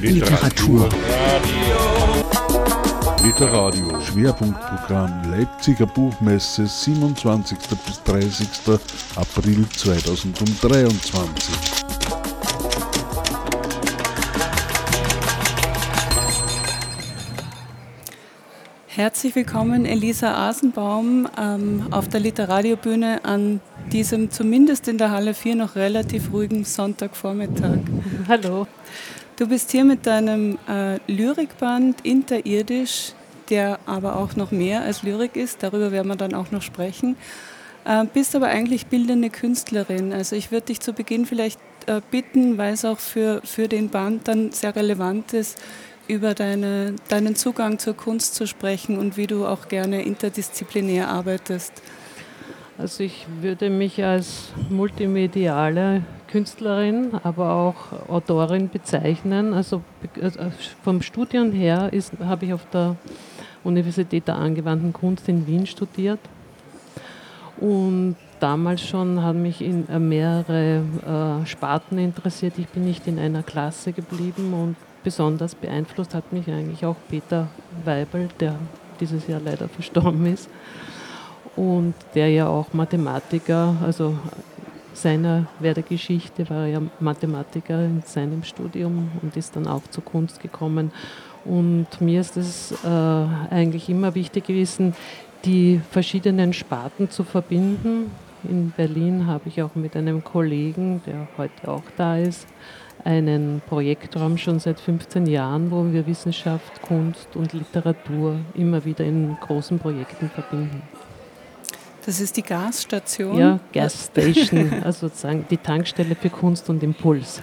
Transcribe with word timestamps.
Literatur. 0.00 0.88
Literadio. 3.22 4.00
Schwerpunktprogramm 4.00 5.30
Leipziger 5.30 5.84
Buchmesse 5.84 6.66
27. 6.66 7.58
bis 7.86 8.02
30. 8.04 8.48
April 9.16 9.66
2023. 9.76 11.54
Herzlich 18.86 19.34
willkommen, 19.34 19.84
Elisa 19.84 20.48
Asenbaum, 20.48 21.28
ähm, 21.38 21.88
auf 21.90 22.08
der 22.08 22.20
Literariobühne 22.20 23.24
an 23.24 23.60
diesem 23.92 24.30
zumindest 24.30 24.88
in 24.88 24.98
der 24.98 25.10
Halle 25.10 25.34
4 25.34 25.56
noch 25.56 25.76
relativ 25.76 26.32
ruhigen 26.32 26.64
Sonntagvormittag. 26.64 27.80
Hallo. 28.28 28.66
Du 29.40 29.48
bist 29.48 29.70
hier 29.70 29.86
mit 29.86 30.04
deinem 30.04 30.58
äh, 30.68 30.98
Lyrikband 31.10 32.02
Interirdisch, 32.02 33.14
der 33.48 33.78
aber 33.86 34.16
auch 34.16 34.36
noch 34.36 34.50
mehr 34.50 34.82
als 34.82 35.02
Lyrik 35.02 35.34
ist, 35.34 35.62
darüber 35.62 35.92
werden 35.92 36.08
wir 36.08 36.16
dann 36.16 36.34
auch 36.34 36.50
noch 36.50 36.60
sprechen. 36.60 37.16
Äh, 37.86 38.04
bist 38.12 38.36
aber 38.36 38.48
eigentlich 38.48 38.88
bildende 38.88 39.30
Künstlerin. 39.30 40.12
Also 40.12 40.36
ich 40.36 40.52
würde 40.52 40.66
dich 40.66 40.80
zu 40.80 40.92
Beginn 40.92 41.24
vielleicht 41.24 41.58
äh, 41.86 42.02
bitten, 42.10 42.58
weil 42.58 42.74
es 42.74 42.84
auch 42.84 42.98
für, 42.98 43.40
für 43.42 43.66
den 43.66 43.88
Band 43.88 44.28
dann 44.28 44.52
sehr 44.52 44.76
relevant 44.76 45.32
ist, 45.32 45.58
über 46.06 46.34
deine, 46.34 46.96
deinen 47.08 47.34
Zugang 47.34 47.78
zur 47.78 47.96
Kunst 47.96 48.34
zu 48.34 48.46
sprechen 48.46 48.98
und 48.98 49.16
wie 49.16 49.26
du 49.26 49.46
auch 49.46 49.68
gerne 49.68 50.02
interdisziplinär 50.02 51.08
arbeitest. 51.08 51.72
Also 52.76 53.04
ich 53.04 53.26
würde 53.40 53.70
mich 53.70 54.04
als 54.04 54.52
multimediale 54.68 56.02
Künstlerin, 56.30 57.12
aber 57.22 57.52
auch 57.52 58.08
Autorin 58.08 58.68
bezeichnen. 58.68 59.52
Also, 59.52 59.82
also 60.20 60.40
vom 60.82 61.02
Studium 61.02 61.52
her 61.52 61.90
habe 62.24 62.44
ich 62.44 62.52
auf 62.52 62.66
der 62.72 62.96
Universität 63.64 64.28
der 64.28 64.36
angewandten 64.36 64.92
Kunst 64.92 65.28
in 65.28 65.46
Wien 65.46 65.66
studiert. 65.66 66.20
Und 67.58 68.16
damals 68.38 68.80
schon 68.80 69.22
haben 69.22 69.42
mich 69.42 69.60
in 69.60 69.88
äh, 69.88 69.98
mehrere 69.98 71.42
äh, 71.42 71.46
Sparten 71.46 71.98
interessiert. 71.98 72.54
Ich 72.58 72.68
bin 72.68 72.84
nicht 72.84 73.06
in 73.06 73.18
einer 73.18 73.42
Klasse 73.42 73.92
geblieben 73.92 74.54
und 74.54 74.76
besonders 75.04 75.54
beeinflusst 75.54 76.14
hat 76.14 76.32
mich 76.32 76.48
eigentlich 76.48 76.84
auch 76.84 76.96
Peter 77.08 77.48
Weibel, 77.84 78.28
der 78.38 78.54
dieses 79.00 79.26
Jahr 79.26 79.40
leider 79.44 79.68
verstorben 79.68 80.26
ist 80.26 80.48
und 81.56 81.94
der 82.14 82.30
ja 82.30 82.48
auch 82.48 82.72
Mathematiker, 82.72 83.76
also 83.84 84.16
seiner 85.02 85.46
Werdegeschichte 85.58 86.48
war 86.50 86.66
er 86.66 86.82
Mathematiker 87.00 87.84
in 87.84 88.02
seinem 88.04 88.42
Studium 88.42 89.10
und 89.22 89.36
ist 89.36 89.56
dann 89.56 89.66
auch 89.66 89.82
zur 89.90 90.04
Kunst 90.04 90.40
gekommen. 90.40 90.92
Und 91.44 91.86
mir 92.00 92.20
ist 92.20 92.36
es 92.36 92.72
äh, 92.84 92.86
eigentlich 92.86 93.88
immer 93.88 94.14
wichtig 94.14 94.44
gewesen, 94.44 94.94
die 95.44 95.80
verschiedenen 95.90 96.52
Sparten 96.52 97.10
zu 97.10 97.24
verbinden. 97.24 98.10
In 98.44 98.72
Berlin 98.76 99.26
habe 99.26 99.48
ich 99.48 99.62
auch 99.62 99.74
mit 99.74 99.96
einem 99.96 100.22
Kollegen, 100.22 101.02
der 101.06 101.28
heute 101.38 101.68
auch 101.68 101.82
da 101.96 102.16
ist, 102.16 102.46
einen 103.04 103.62
Projektraum 103.66 104.36
schon 104.36 104.58
seit 104.58 104.78
15 104.78 105.26
Jahren, 105.26 105.70
wo 105.70 105.90
wir 105.90 106.06
Wissenschaft, 106.06 106.82
Kunst 106.82 107.34
und 107.34 107.52
Literatur 107.54 108.36
immer 108.54 108.84
wieder 108.84 109.04
in 109.04 109.36
großen 109.40 109.78
Projekten 109.78 110.28
verbinden. 110.28 110.82
Das 112.10 112.18
ist 112.18 112.36
die 112.36 112.42
Gasstation? 112.42 113.38
Ja, 113.38 113.60
Gasstation, 113.72 114.72
also 114.84 115.06
sozusagen 115.06 115.46
die 115.48 115.58
Tankstelle 115.58 116.16
für 116.16 116.28
Kunst 116.28 116.68
und 116.68 116.82
Impuls. 116.82 117.40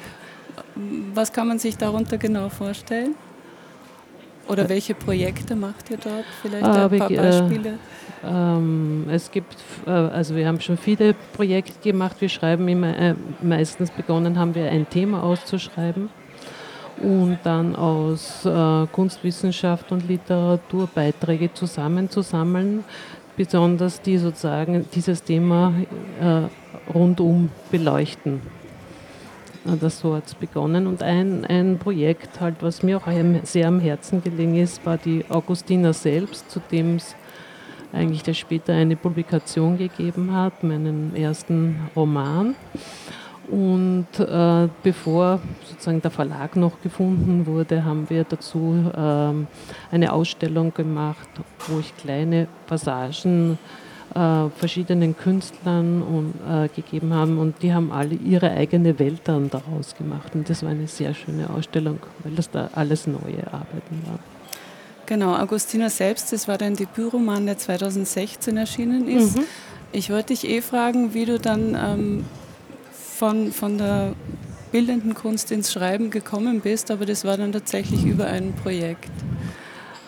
Was 1.13 1.31
kann 1.31 1.47
man 1.47 1.57
sich 1.57 1.77
darunter 1.77 2.17
genau 2.17 2.49
vorstellen? 2.49 3.15
Oder 4.45 4.65
äh, 4.65 4.69
welche 4.69 4.93
Projekte 4.93 5.55
macht 5.55 5.89
ihr 5.89 5.95
dort? 5.95 6.25
Vielleicht 6.41 6.65
ein 6.65 6.99
paar 6.99 7.09
äh, 7.09 7.15
Beispiele? 7.15 7.69
Äh, 7.69 8.27
ähm, 8.27 9.05
es 9.09 9.31
gibt, 9.31 9.55
äh, 9.85 9.89
also 9.89 10.35
wir 10.35 10.45
haben 10.45 10.59
schon 10.59 10.77
viele 10.77 11.15
Projekte 11.31 11.79
gemacht. 11.81 12.17
Wir 12.19 12.27
schreiben 12.27 12.67
immer, 12.67 12.89
äh, 12.89 13.15
meistens 13.41 13.89
begonnen 13.89 14.37
haben 14.37 14.53
wir 14.53 14.69
ein 14.69 14.89
Thema 14.89 15.23
auszuschreiben 15.23 16.09
und 17.01 17.37
dann 17.43 17.73
aus 17.73 18.43
äh, 18.43 18.85
Kunstwissenschaft 18.91 19.93
und 19.93 20.09
Literatur 20.09 20.89
Beiträge 20.93 21.53
zusammenzusammeln 21.53 22.83
besonders 23.37 24.01
die 24.01 24.17
sozusagen 24.17 24.85
dieses 24.93 25.23
Thema 25.23 25.73
äh, 26.19 26.91
rundum 26.91 27.49
beleuchten. 27.71 28.41
Das 29.81 29.99
so 29.99 30.15
hat 30.15 30.27
es 30.27 30.35
begonnen. 30.35 30.87
Und 30.87 31.03
ein, 31.03 31.45
ein 31.45 31.77
Projekt, 31.77 32.39
halt, 32.39 32.55
was 32.61 32.83
mir 32.83 32.97
auch 32.97 33.07
sehr 33.43 33.67
am 33.67 33.79
Herzen 33.79 34.23
gelegen 34.23 34.55
ist, 34.55 34.85
war 34.85 34.97
die 34.97 35.25
Augustina 35.29 35.93
selbst, 35.93 36.49
zu 36.49 36.61
dem 36.71 36.95
es 36.95 37.15
eigentlich 37.93 38.23
der 38.23 38.33
später 38.33 38.73
eine 38.73 38.95
Publikation 38.95 39.77
gegeben 39.77 40.33
hat, 40.33 40.63
meinen 40.63 41.15
ersten 41.15 41.89
Roman. 41.95 42.55
Und 43.49 44.07
äh, 44.19 44.67
bevor 44.83 45.39
sozusagen 45.69 46.01
der 46.01 46.11
Verlag 46.11 46.55
noch 46.55 46.81
gefunden 46.81 47.45
wurde, 47.45 47.85
haben 47.85 48.09
wir 48.09 48.25
dazu 48.25 48.91
ähm, 48.95 49.47
eine 49.89 50.11
Ausstellung 50.11 50.73
gemacht, 50.73 51.29
wo 51.67 51.79
ich 51.79 51.95
kleine 51.95 52.47
Passagen 52.67 53.57
äh, 54.13 54.49
verschiedenen 54.57 55.15
Künstlern 55.15 56.01
und, 56.01 56.33
äh, 56.49 56.67
gegeben 56.69 57.13
habe 57.13 57.37
und 57.37 57.61
die 57.61 57.73
haben 57.73 57.91
alle 57.91 58.15
ihre 58.15 58.51
eigene 58.51 58.99
Welt 58.99 59.21
dann 59.25 59.49
daraus 59.49 59.95
gemacht. 59.95 60.33
Und 60.33 60.49
das 60.49 60.63
war 60.63 60.71
eine 60.71 60.87
sehr 60.87 61.13
schöne 61.13 61.49
Ausstellung, 61.49 61.99
weil 62.23 62.33
das 62.33 62.49
da 62.49 62.69
alles 62.73 63.07
neue 63.07 63.45
Arbeiten 63.47 64.01
waren. 64.05 64.19
Genau, 65.05 65.35
Augustina 65.37 65.89
selbst, 65.89 66.33
das 66.33 66.49
war 66.49 66.57
dein 66.57 66.75
Debütroman, 66.75 67.45
der 67.45 67.57
2016 67.57 68.57
erschienen 68.57 69.07
ist. 69.07 69.37
Mhm. 69.37 69.43
Ich 69.93 70.09
wollte 70.09 70.33
dich 70.33 70.49
eh 70.49 70.61
fragen, 70.61 71.13
wie 71.13 71.25
du 71.25 71.39
dann 71.39 71.77
ähm, 71.81 72.25
von, 73.17 73.51
von 73.51 73.77
der 73.77 74.13
bildenden 74.71 75.13
Kunst 75.15 75.51
ins 75.51 75.71
Schreiben 75.71 76.11
gekommen 76.11 76.61
bist, 76.61 76.91
aber 76.91 77.05
das 77.05 77.25
war 77.25 77.37
dann 77.37 77.51
tatsächlich 77.51 78.05
über 78.05 78.27
ein 78.27 78.53
Projekt. 78.53 79.09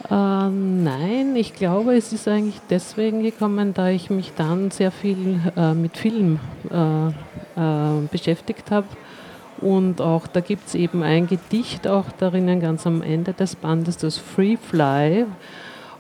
Äh, 0.10 0.14
nein, 0.14 1.36
ich 1.36 1.54
glaube, 1.54 1.96
es 1.96 2.14
ist 2.14 2.28
eigentlich 2.28 2.60
deswegen 2.70 3.24
gekommen, 3.24 3.74
da 3.74 3.90
ich 3.90 4.10
mich 4.10 4.34
dann 4.36 4.70
sehr 4.70 4.92
viel 4.92 5.40
äh, 5.56 5.74
mit 5.74 5.98
Film 5.98 6.40
äh, 6.72 7.08
äh 7.08 8.08
beschäftigt 8.12 8.70
habe. 8.70 8.88
Und 9.60 10.02
auch 10.02 10.28
da 10.28 10.40
gibt 10.40 10.68
es 10.68 10.76
eben 10.76 11.04
ein 11.04 11.28
Gedicht 11.28 11.88
auch 11.88 12.06
darin, 12.18 12.60
ganz 12.62 12.88
am 12.88 13.02
Ende 13.02 13.34
des 13.34 13.56
Bandes, 13.56 13.98
das 13.98 14.18
Free 14.18 14.56
Fly. 14.56 15.26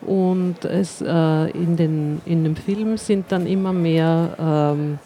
Und 0.02 0.64
es, 0.64 1.02
äh, 1.02 1.50
in, 1.52 1.76
den, 1.76 2.22
in 2.26 2.44
dem 2.44 2.56
Film 2.56 2.97
sind 2.97 3.31
dann 3.31 3.47
immer 3.47 3.74
mehr 3.74 4.38
ähm, 4.40 5.00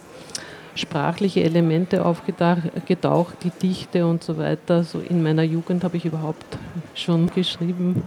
sprachliche 0.75 1.43
Elemente 1.43 2.05
aufgetaucht, 2.05 3.37
die 3.43 3.51
Dichte 3.51 4.07
und 4.07 4.23
so 4.23 4.37
weiter. 4.37 4.83
So 4.83 4.99
in 4.99 5.23
meiner 5.23 5.43
Jugend 5.43 5.83
habe 5.83 5.97
ich 5.97 6.05
überhaupt 6.05 6.57
schon 6.95 7.27
geschrieben, 7.27 8.03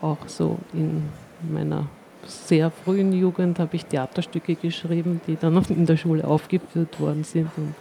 auch 0.00 0.26
so 0.26 0.58
in 0.72 1.02
meiner 1.50 1.86
sehr 2.26 2.70
frühen 2.70 3.12
Jugend 3.12 3.58
habe 3.58 3.76
ich 3.76 3.86
Theaterstücke 3.86 4.56
geschrieben, 4.56 5.20
die 5.26 5.36
dann 5.36 5.62
in 5.68 5.86
der 5.86 5.96
Schule 5.96 6.26
aufgeführt 6.26 6.98
worden 7.00 7.24
sind. 7.24 7.50
Und 7.56 7.74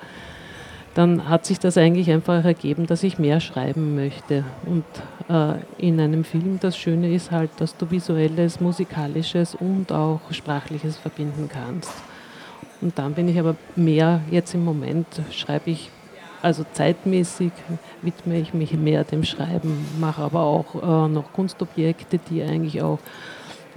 dann 0.93 1.27
hat 1.27 1.45
sich 1.45 1.59
das 1.59 1.77
eigentlich 1.77 2.09
einfach 2.11 2.45
ergeben, 2.45 2.87
dass 2.87 3.03
ich 3.03 3.19
mehr 3.19 3.39
schreiben 3.39 3.95
möchte. 3.95 4.43
Und 4.65 4.85
äh, 5.29 5.55
in 5.77 5.99
einem 5.99 6.23
Film 6.23 6.59
das 6.61 6.77
Schöne 6.77 7.13
ist 7.13 7.31
halt, 7.31 7.49
dass 7.57 7.75
du 7.75 7.89
visuelles, 7.91 8.59
musikalisches 8.59 9.55
und 9.55 9.91
auch 9.91 10.21
sprachliches 10.31 10.97
verbinden 10.97 11.49
kannst. 11.51 11.91
Und 12.81 12.97
dann 12.97 13.13
bin 13.13 13.27
ich 13.27 13.39
aber 13.39 13.55
mehr, 13.75 14.21
jetzt 14.31 14.53
im 14.53 14.63
Moment 14.63 15.07
schreibe 15.31 15.71
ich, 15.71 15.89
also 16.41 16.65
zeitmäßig 16.73 17.51
widme 18.01 18.37
ich 18.37 18.53
mich 18.53 18.73
mehr 18.73 19.03
dem 19.03 19.23
Schreiben, 19.23 19.85
mache 19.99 20.21
aber 20.21 20.41
auch 20.41 20.75
äh, 20.75 21.09
noch 21.09 21.33
Kunstobjekte, 21.33 22.19
die 22.29 22.43
eigentlich 22.43 22.81
auch 22.81 22.99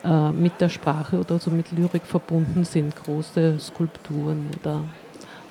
äh, 0.04 0.30
mit 0.30 0.60
der 0.60 0.68
Sprache 0.68 1.18
oder 1.18 1.38
so 1.38 1.50
mit 1.50 1.72
Lyrik 1.72 2.04
verbunden 2.04 2.64
sind, 2.64 2.94
große 2.96 3.58
Skulpturen 3.58 4.50
oder 4.60 4.84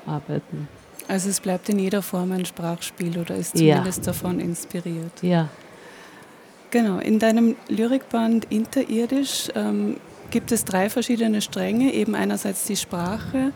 Arbeiten. 0.05 0.67
Also 1.07 1.29
es 1.29 1.39
bleibt 1.39 1.69
in 1.69 1.79
jeder 1.79 2.01
Form 2.01 2.31
ein 2.33 2.45
Sprachspiel 2.45 3.17
oder 3.17 3.35
ist 3.35 3.57
zumindest 3.57 3.99
ja. 3.99 4.11
davon 4.11 4.39
inspiriert. 4.39 5.21
Ja. 5.21 5.49
Genau, 6.69 6.99
in 6.99 7.17
deinem 7.17 7.55
Lyrikband 7.69 8.45
Interirdisch 8.51 9.49
ähm, 9.55 9.97
gibt 10.31 10.51
es 10.51 10.65
drei 10.65 10.89
verschiedene 10.89 11.41
Stränge, 11.41 11.93
eben 11.93 12.15
einerseits 12.15 12.65
die 12.65 12.75
Sprache, 12.75 13.51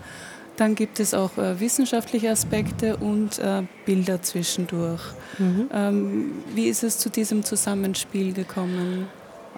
dann 0.57 0.75
gibt 0.75 0.99
es 0.99 1.13
auch 1.13 1.37
äh, 1.37 1.59
wissenschaftliche 1.59 2.29
Aspekte 2.29 2.97
und 2.97 3.39
äh, 3.39 3.63
Bilder 3.85 4.21
zwischendurch. 4.21 5.01
Mhm. 5.39 5.69
Ähm, 5.73 6.31
wie 6.53 6.67
ist 6.67 6.83
es 6.83 6.97
zu 6.97 7.09
diesem 7.09 7.43
Zusammenspiel 7.43 8.33
gekommen? 8.33 9.07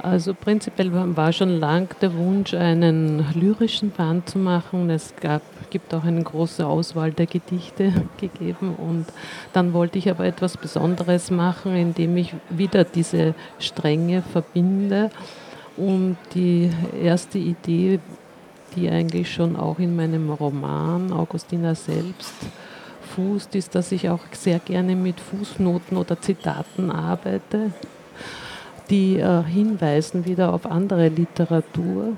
Also 0.02 0.34
prinzipiell 0.34 0.92
war 0.92 1.32
schon 1.34 1.60
lang 1.60 1.88
der 2.02 2.16
Wunsch, 2.16 2.54
einen 2.54 3.26
lyrischen 3.36 3.92
Band 3.92 4.28
zu 4.28 4.40
machen. 4.40 4.90
Es 4.90 5.14
gab, 5.20 5.44
gibt 5.70 5.94
auch 5.94 6.04
eine 6.04 6.24
große 6.24 6.66
Auswahl 6.66 7.12
der 7.12 7.28
Gedichte 7.28 7.94
gegeben 8.18 8.76
und 8.76 9.06
dann 9.54 9.74
wollte 9.74 10.00
ich 10.00 10.10
aber 10.10 10.26
etwas 10.26 10.58
Besonderes 10.58 11.30
machen, 11.30 11.76
indem 11.76 12.18
ich 12.18 12.34
wieder 12.50 12.86
diese 12.86 13.36
Stränge 13.60 14.24
verbinde. 14.24 15.12
Und 15.78 16.18
die 16.36 16.70
erste 17.02 17.40
Idee, 17.40 18.00
die 18.76 18.90
eigentlich 18.90 19.32
schon 19.32 19.56
auch 19.56 19.80
in 19.80 19.96
meinem 19.96 20.30
Roman 20.30 21.12
Augustina 21.12 21.76
selbst 21.76 22.34
fußt, 23.16 23.56
ist, 23.56 23.76
dass 23.76 23.92
ich 23.92 24.10
auch 24.10 24.22
sehr 24.32 24.60
gerne 24.60 24.96
mit 24.96 25.20
Fußnoten 25.20 25.98
oder 25.98 26.20
Zitaten 26.20 26.90
arbeite 26.90 27.72
die 28.90 29.20
äh, 29.20 29.44
hinweisen 29.44 30.26
wieder 30.26 30.54
auf 30.54 30.66
andere 30.66 31.10
Literatur. 31.10 32.16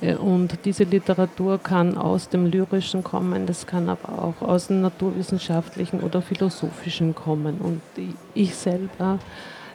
Äh, 0.00 0.14
und 0.16 0.58
diese 0.64 0.84
Literatur 0.84 1.58
kann 1.58 1.96
aus 1.96 2.28
dem 2.28 2.46
Lyrischen 2.46 3.04
kommen, 3.04 3.46
das 3.46 3.66
kann 3.66 3.88
aber 3.88 4.22
auch 4.22 4.42
aus 4.42 4.68
dem 4.68 4.80
naturwissenschaftlichen 4.80 6.00
oder 6.00 6.22
philosophischen 6.22 7.14
kommen. 7.14 7.58
Und 7.58 7.80
ich 8.34 8.54
selber 8.54 9.18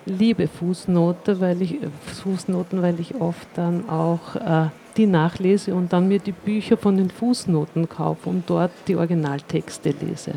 liebe 0.09 0.47
Fußnote, 0.47 1.39
weil 1.39 1.61
ich, 1.61 1.77
Fußnoten, 2.23 2.81
weil 2.81 2.99
ich 2.99 3.15
oft 3.15 3.47
dann 3.55 3.89
auch 3.89 4.35
äh, 4.35 4.69
die 4.97 5.05
nachlese 5.05 5.73
und 5.73 5.93
dann 5.93 6.07
mir 6.07 6.19
die 6.19 6.33
Bücher 6.33 6.77
von 6.77 6.97
den 6.97 7.09
Fußnoten 7.09 7.87
kaufe 7.87 8.29
und 8.29 8.49
dort 8.49 8.71
die 8.87 8.95
Originaltexte 8.95 9.93
lese. 10.01 10.33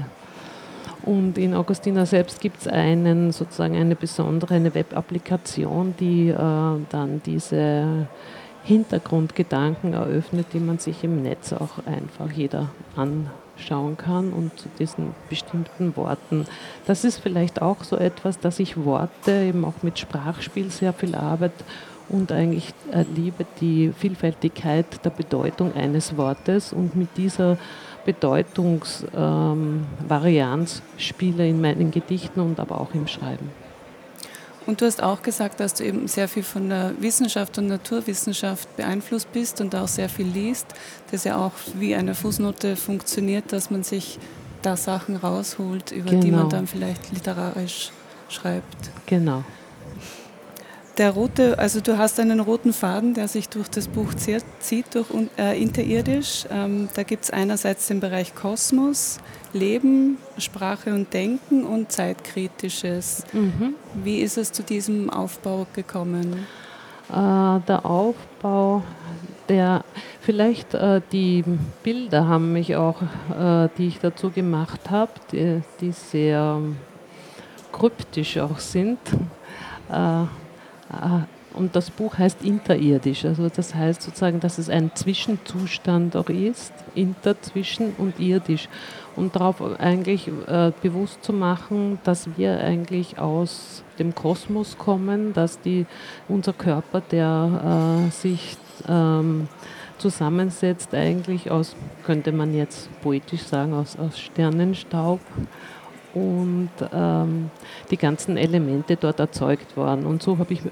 Und 1.05 1.37
in 1.37 1.55
Augustina 1.55 2.07
selbst 2.07 2.41
gibt 2.41 2.61
es 2.61 2.69
einen, 2.69 3.33
sozusagen 3.33 3.77
eine 3.77 3.97
besondere, 3.97 4.55
eine 4.55 4.73
Web-Applikation, 4.75 5.95
die 5.99 6.29
äh, 6.29 6.37
dann 6.37 7.21
diese 7.27 8.07
Hintergrundgedanken 8.65 9.95
eröffnet, 9.95 10.47
die 10.53 10.61
man 10.61 10.79
sich 10.79 11.03
im 11.03 11.23
Netz 11.23 11.53
auch 11.53 11.85
einfach 11.87 12.31
jeder 12.31 12.71
anschauen 13.57 13.97
kann 13.97 14.33
und 14.33 14.59
zu 14.59 14.69
diesen 14.79 15.15
bestimmten 15.29 15.97
Worten. 15.97 16.47
Das 16.87 17.05
ist 17.05 17.19
vielleicht 17.19 17.63
auch 17.63 17.85
so 17.85 17.97
etwas, 17.97 18.39
dass 18.39 18.59
ich 18.59 18.85
Worte 18.85 19.33
eben 19.33 19.65
auch 19.65 19.83
mit 19.83 19.99
Sprachspiel 19.99 20.71
sehr 20.71 20.93
viel 20.93 21.15
arbeite 21.15 21.65
und 22.09 22.33
eigentlich 22.33 22.75
äh, 22.93 23.05
liebe 23.15 23.47
die 23.61 23.93
Vielfältigkeit 23.97 25.05
der 25.05 25.11
Bedeutung 25.11 25.75
eines 25.75 26.17
Wortes 26.17 26.73
und 26.73 26.97
mit 26.97 27.17
dieser 27.17 27.59
Bedeutungsvarianz 28.05 30.77
ähm, 30.77 30.83
spiele 30.99 31.49
in 31.49 31.61
meinen 31.61 31.93
Gedichten 31.93 32.41
und 32.41 32.59
aber 32.59 32.81
auch 32.81 32.93
im 32.95 33.07
Schreiben. 33.07 33.62
Und 34.67 34.81
du 34.81 34.87
hast 34.87 35.03
auch 35.03 35.23
gesagt, 35.23 35.61
dass 35.61 35.75
du 35.75 35.85
eben 35.85 36.07
sehr 36.09 36.29
viel 36.29 36.43
von 36.43 36.69
der 36.69 36.93
Wissenschaft 37.01 37.59
und 37.59 37.67
Naturwissenschaft 37.67 38.77
beeinflusst 38.77 39.33
bist 39.33 39.61
und 39.61 39.75
auch 39.75 39.89
sehr 39.89 40.09
viel 40.09 40.27
liest, 40.27 40.67
das 41.11 41.25
ja 41.25 41.37
auch 41.37 41.53
wie 41.75 41.95
eine 41.95 42.15
Fußnote 42.15 42.77
funktioniert, 42.77 43.53
dass 43.53 43.71
man 43.71 43.83
sich 43.83 44.19
da 44.63 44.77
Sachen 44.77 45.17
rausholt, 45.17 45.91
über 45.91 46.11
genau. 46.11 46.23
die 46.23 46.31
man 46.31 46.41
genau. 46.41 46.51
dann 46.51 46.67
vielleicht 46.67 47.13
literarisch 47.13 47.91
schreibt. 48.29 48.91
Genau 49.07 49.43
der 50.99 51.11
rote, 51.11 51.59
also 51.59 51.81
du 51.81 51.97
hast 51.99 52.21
einen 52.21 52.41
roten 52.41 52.73
Faden, 52.73 53.15
der 53.15 53.29
sich 53.29 53.49
durch 53.49 53.69
das 53.69 53.89
Buch 53.89 54.15
zieht, 54.15 54.95
durch 54.95 55.07
äh, 55.39 55.61
interirdisch. 55.61 56.47
Ähm, 56.51 56.89
da 56.95 57.03
gibt 57.03 57.25
es 57.25 57.31
einerseits 57.31 57.87
den 57.89 58.01
Bereich 58.01 58.35
Kosmos, 58.35 59.19
Leben, 59.53 60.19
Sprache 60.39 60.93
und 60.93 61.13
Denken 61.13 61.65
und 61.65 61.93
Zeitkritisches. 61.93 63.25
Mhm. 63.33 63.75
Wie 64.03 64.21
ist 64.21 64.37
es 64.37 64.53
zu 64.53 64.63
diesem 64.63 65.11
Aufbau 65.11 65.67
gekommen? 65.73 66.47
Äh, 67.11 67.15
der 67.15 67.81
Aufbau, 67.85 68.83
der 69.49 69.85
vielleicht 70.21 70.75
äh, 70.75 71.01
die 71.11 71.45
Bilder 71.83 72.29
haben 72.29 72.53
mich 72.53 72.77
auch, 72.77 73.01
äh, 73.03 73.69
die 73.79 73.89
ich 73.89 73.99
dazu 73.99 74.31
gemacht 74.31 74.91
habe, 74.91 75.13
die, 75.33 75.63
die 75.81 75.93
sehr 75.93 76.61
kryptisch 77.73 78.37
auch 78.39 78.59
sind 78.59 78.99
äh, 79.91 80.25
und 81.55 81.77
das 81.77 81.91
Buch 81.91 82.19
heißt 82.19 82.43
interirdisch. 82.45 83.25
Also 83.25 83.49
das 83.49 83.75
heißt 83.75 84.03
sozusagen, 84.03 84.41
dass 84.41 84.59
es 84.59 84.69
ein 84.69 84.91
Zwischenzustand 84.95 86.17
auch 86.17 86.29
ist, 86.29 86.73
inter, 86.95 87.41
zwischen 87.41 87.93
und 87.99 88.19
irdisch. 88.19 88.69
Und 89.17 89.37
darauf 89.37 89.61
eigentlich 89.79 90.29
äh, 90.47 90.73
bewusst 90.83 91.23
zu 91.23 91.33
machen, 91.33 91.99
dass 92.05 92.29
wir 92.37 92.59
eigentlich 92.61 93.19
aus 93.19 93.83
dem 93.99 94.15
Kosmos 94.15 94.79
kommen, 94.79 95.35
dass 95.35 95.61
die, 95.61 95.87
unser 96.29 96.55
Körper, 96.55 97.03
der 97.11 98.07
äh, 98.07 98.11
sich 98.11 98.57
ähm, 98.89 99.49
zusammensetzt, 99.99 100.95
eigentlich 100.95 101.51
aus, 101.51 101.77
könnte 102.05 102.33
man 102.33 102.55
jetzt 102.55 102.89
poetisch 103.03 103.43
sagen, 103.43 103.75
aus, 103.75 103.99
aus 103.99 104.19
Sternenstaub 104.19 105.21
und 106.15 106.71
ähm, 106.93 107.51
die 107.91 107.97
ganzen 107.97 108.37
Elemente 108.37 108.97
dort 108.97 109.21
erzeugt 109.21 109.77
worden. 109.77 110.07
Und 110.07 110.23
so 110.23 110.39
habe 110.39 110.53
ich 110.53 110.63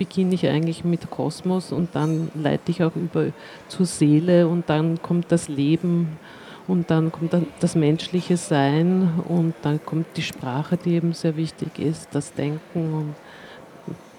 beginne 0.00 0.34
ich 0.34 0.48
eigentlich 0.48 0.82
mit 0.82 1.10
Kosmos 1.10 1.72
und 1.72 1.94
dann 1.94 2.30
leite 2.34 2.70
ich 2.70 2.82
auch 2.82 2.96
über 2.96 3.26
zur 3.68 3.84
Seele 3.84 4.48
und 4.48 4.70
dann 4.70 5.02
kommt 5.02 5.30
das 5.30 5.48
Leben 5.48 6.18
und 6.66 6.90
dann 6.90 7.12
kommt 7.12 7.36
das 7.60 7.74
menschliche 7.74 8.38
Sein 8.38 9.10
und 9.28 9.52
dann 9.60 9.84
kommt 9.84 10.06
die 10.16 10.22
Sprache, 10.22 10.78
die 10.78 10.94
eben 10.94 11.12
sehr 11.12 11.36
wichtig 11.36 11.78
ist, 11.78 12.08
das 12.14 12.32
Denken 12.32 12.94
und 12.94 13.14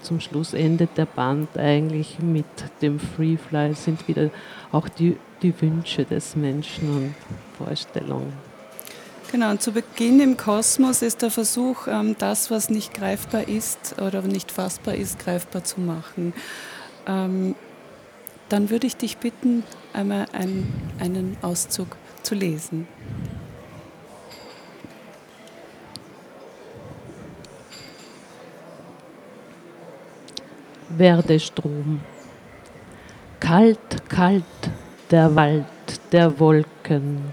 zum 0.02 0.20
Schluss 0.20 0.54
endet 0.54 0.96
der 0.96 1.06
Band 1.06 1.56
eigentlich 1.58 2.18
mit 2.20 2.44
dem 2.80 3.00
Freefly, 3.00 3.74
sind 3.74 4.06
wieder 4.06 4.30
auch 4.70 4.88
die, 4.88 5.16
die 5.42 5.60
Wünsche 5.60 6.04
des 6.04 6.36
Menschen 6.36 6.90
und 6.90 7.14
Vorstellungen. 7.58 8.51
Genau, 9.32 9.50
und 9.50 9.62
zu 9.62 9.72
Beginn 9.72 10.20
im 10.20 10.36
Kosmos 10.36 11.00
ist 11.00 11.22
der 11.22 11.30
Versuch, 11.30 11.86
ähm, 11.88 12.16
das, 12.18 12.50
was 12.50 12.68
nicht 12.68 12.92
greifbar 12.92 13.48
ist 13.48 13.98
oder 13.98 14.20
nicht 14.20 14.52
fassbar 14.52 14.94
ist, 14.94 15.18
greifbar 15.18 15.64
zu 15.64 15.80
machen. 15.80 16.34
Ähm, 17.06 17.54
dann 18.50 18.68
würde 18.68 18.86
ich 18.86 18.94
dich 18.94 19.16
bitten, 19.16 19.64
einmal 19.94 20.26
einen 20.34 21.38
Auszug 21.40 21.96
zu 22.22 22.34
lesen. 22.34 22.86
Werdestrom. 30.90 32.02
Kalt, 33.40 34.10
kalt, 34.10 34.44
der 35.10 35.34
Wald 35.34 35.64
der 36.12 36.38
Wolken 36.38 37.32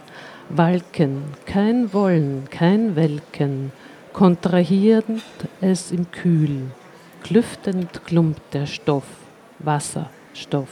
Walken, 0.52 1.26
kein 1.46 1.94
Wollen, 1.94 2.48
kein 2.50 2.96
Welken, 2.96 3.72
kontrahierend 4.14 5.22
es 5.62 5.92
im 5.92 6.10
Kühl, 6.10 6.72
klüftend 7.22 8.04
klumpt 8.08 8.42
der 8.56 8.66
Stoff, 8.66 9.04
Wasserstoff, 9.60 10.70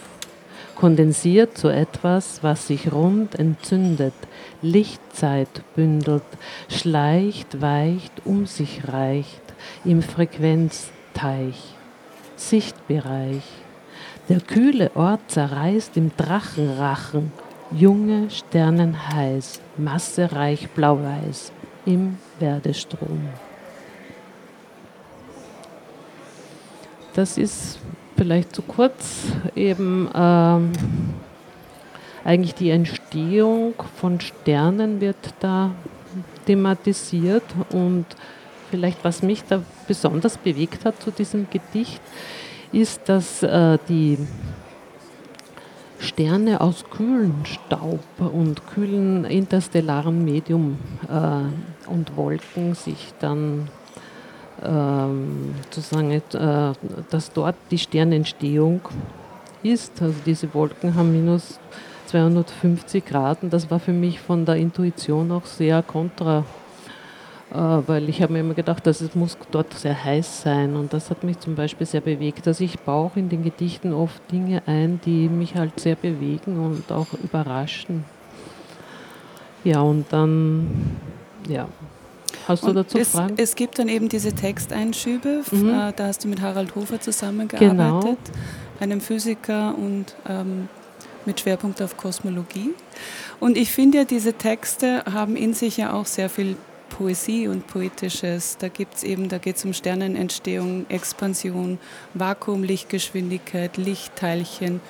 kondensiert 0.73 1.59
zu 1.59 1.67
etwas, 1.67 2.41
was 2.41 2.65
sich 2.65 2.91
rund 2.91 3.35
entzündet, 3.35 4.15
Lichtzeit 4.63 5.61
bündelt, 5.75 6.23
schleicht, 6.69 7.61
weicht, 7.61 8.25
um 8.25 8.47
sich 8.47 8.87
reicht, 8.87 9.43
im 9.85 10.01
Frequenzteich, 10.01 11.75
Sichtbereich. 12.35 13.43
Der 14.27 14.41
kühle 14.41 14.89
Ort 14.95 15.21
zerreißt 15.27 15.97
im 15.97 16.09
Drachenrachen, 16.17 17.31
junge 17.71 18.29
Sternen 18.29 18.95
heiß, 19.13 19.61
massereich 19.77 20.69
blau-weiß 20.69 21.51
im 21.85 22.17
Werdestrom. 22.39 23.29
Das 27.13 27.37
ist 27.37 27.79
vielleicht 28.15 28.55
zu 28.55 28.61
kurz 28.61 29.23
eben 29.55 30.09
ähm, 30.13 30.71
eigentlich 32.23 32.55
die 32.55 32.69
Entstehung 32.69 33.73
von 33.95 34.19
Sternen 34.19 35.01
wird 35.01 35.33
da 35.39 35.71
thematisiert 36.45 37.43
und 37.71 38.05
vielleicht 38.69 39.03
was 39.03 39.23
mich 39.23 39.43
da 39.47 39.61
besonders 39.87 40.37
bewegt 40.37 40.85
hat 40.85 41.01
zu 41.01 41.11
diesem 41.11 41.47
Gedicht 41.49 42.01
ist, 42.71 43.07
dass 43.07 43.43
äh, 43.43 43.77
die 43.87 44.17
Sterne 45.99 46.61
aus 46.61 46.85
kühlen 46.89 47.35
Staub 47.43 48.03
und 48.19 48.67
kühlen 48.67 49.25
interstellaren 49.25 50.23
Medium 50.23 50.77
äh, 51.09 51.89
und 51.89 52.15
Wolken 52.15 52.75
sich 52.75 53.13
dann 53.19 53.69
ähm, 54.63 55.55
sozusagen, 55.71 56.11
äh, 56.11 56.21
dass 57.09 57.31
dort 57.33 57.55
die 57.71 57.77
Sternentstehung 57.77 58.81
ist. 59.63 60.01
Also 60.01 60.15
diese 60.25 60.53
Wolken 60.53 60.95
haben 60.95 61.11
minus 61.11 61.59
250 62.07 63.05
Grad 63.05 63.43
und 63.43 63.51
das 63.51 63.69
war 63.69 63.79
für 63.79 63.91
mich 63.91 64.19
von 64.19 64.45
der 64.45 64.55
Intuition 64.55 65.31
auch 65.31 65.45
sehr 65.45 65.83
kontra 65.83 66.45
weil 67.49 68.09
ich 68.09 68.21
habe 68.21 68.33
mir 68.33 68.39
immer 68.41 68.53
gedacht, 68.53 68.85
dass 68.85 68.99
es 69.01 69.15
muss 69.15 69.37
dort 69.51 69.73
sehr 69.73 70.03
heiß 70.03 70.41
sein 70.41 70.75
und 70.75 70.91
das 70.93 71.09
hat 71.09 71.23
mich 71.23 71.39
zum 71.39 71.55
Beispiel 71.55 71.87
sehr 71.87 72.01
bewegt. 72.01 72.47
Also 72.47 72.63
ich 72.63 72.77
baue 72.79 73.11
in 73.15 73.29
den 73.29 73.43
Gedichten 73.43 73.93
oft 73.93 74.21
Dinge 74.31 74.61
ein, 74.65 74.99
die 75.05 75.29
mich 75.29 75.55
halt 75.55 75.79
sehr 75.79 75.95
bewegen 75.95 76.59
und 76.63 76.91
auch 76.91 77.07
überraschen. 77.23 78.03
Ja, 79.63 79.81
und 79.81 80.05
dann, 80.11 80.97
ja. 81.47 81.67
Hast 82.47 82.63
du 82.63 82.67
und 82.67 82.75
dazu 82.75 82.97
es, 82.97 83.11
Fragen? 83.11 83.35
Es 83.37 83.55
gibt 83.55 83.79
dann 83.79 83.87
eben 83.87 84.09
diese 84.09 84.33
Texteinschübe, 84.33 85.41
Mhm. 85.51 85.69
äh, 85.69 85.93
da 85.95 86.07
hast 86.07 86.23
du 86.23 86.27
mit 86.27 86.41
Harald 86.41 86.75
Hofer 86.75 86.99
zusammengearbeitet, 86.99 87.71
Genau. 87.77 88.17
einem 88.79 89.01
Physiker 89.01 89.73
und 89.77 90.15
ähm, 90.27 90.69
mit 91.25 91.39
Schwerpunkt 91.39 91.81
auf 91.81 91.97
Kosmologie. 91.97 92.71
Und 93.39 93.57
ich 93.57 93.71
finde 93.71 93.99
ja, 93.99 94.03
diese 94.05 94.33
Texte 94.33 95.03
haben 95.11 95.35
in 95.35 95.53
sich 95.53 95.77
ja 95.77 95.93
auch 95.93 96.05
sehr 96.05 96.29
viel 96.29 96.55
Poesie 96.97 97.47
und 97.47 97.67
Poetisches. 97.67 98.57
Da 98.57 98.69
gibt's 98.69 99.03
eben, 99.03 99.29
da 99.29 99.37
geht 99.37 99.57
es 99.57 99.65
um 99.65 99.73
Sternenentstehung, 99.73 100.85
Expansion, 100.89 101.77
Vakuum, 102.15 102.63
Lichtgeschwindigkeit, 102.63 103.77
Lichtteilchen, 103.77 104.81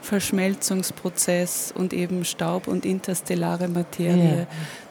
Verschmelzungsprozess 0.00 1.72
und 1.76 1.92
eben 1.92 2.24
Staub 2.24 2.68
und 2.68 2.86
interstellare 2.86 3.66
Materie. 3.66 4.40
Ja. 4.40 4.46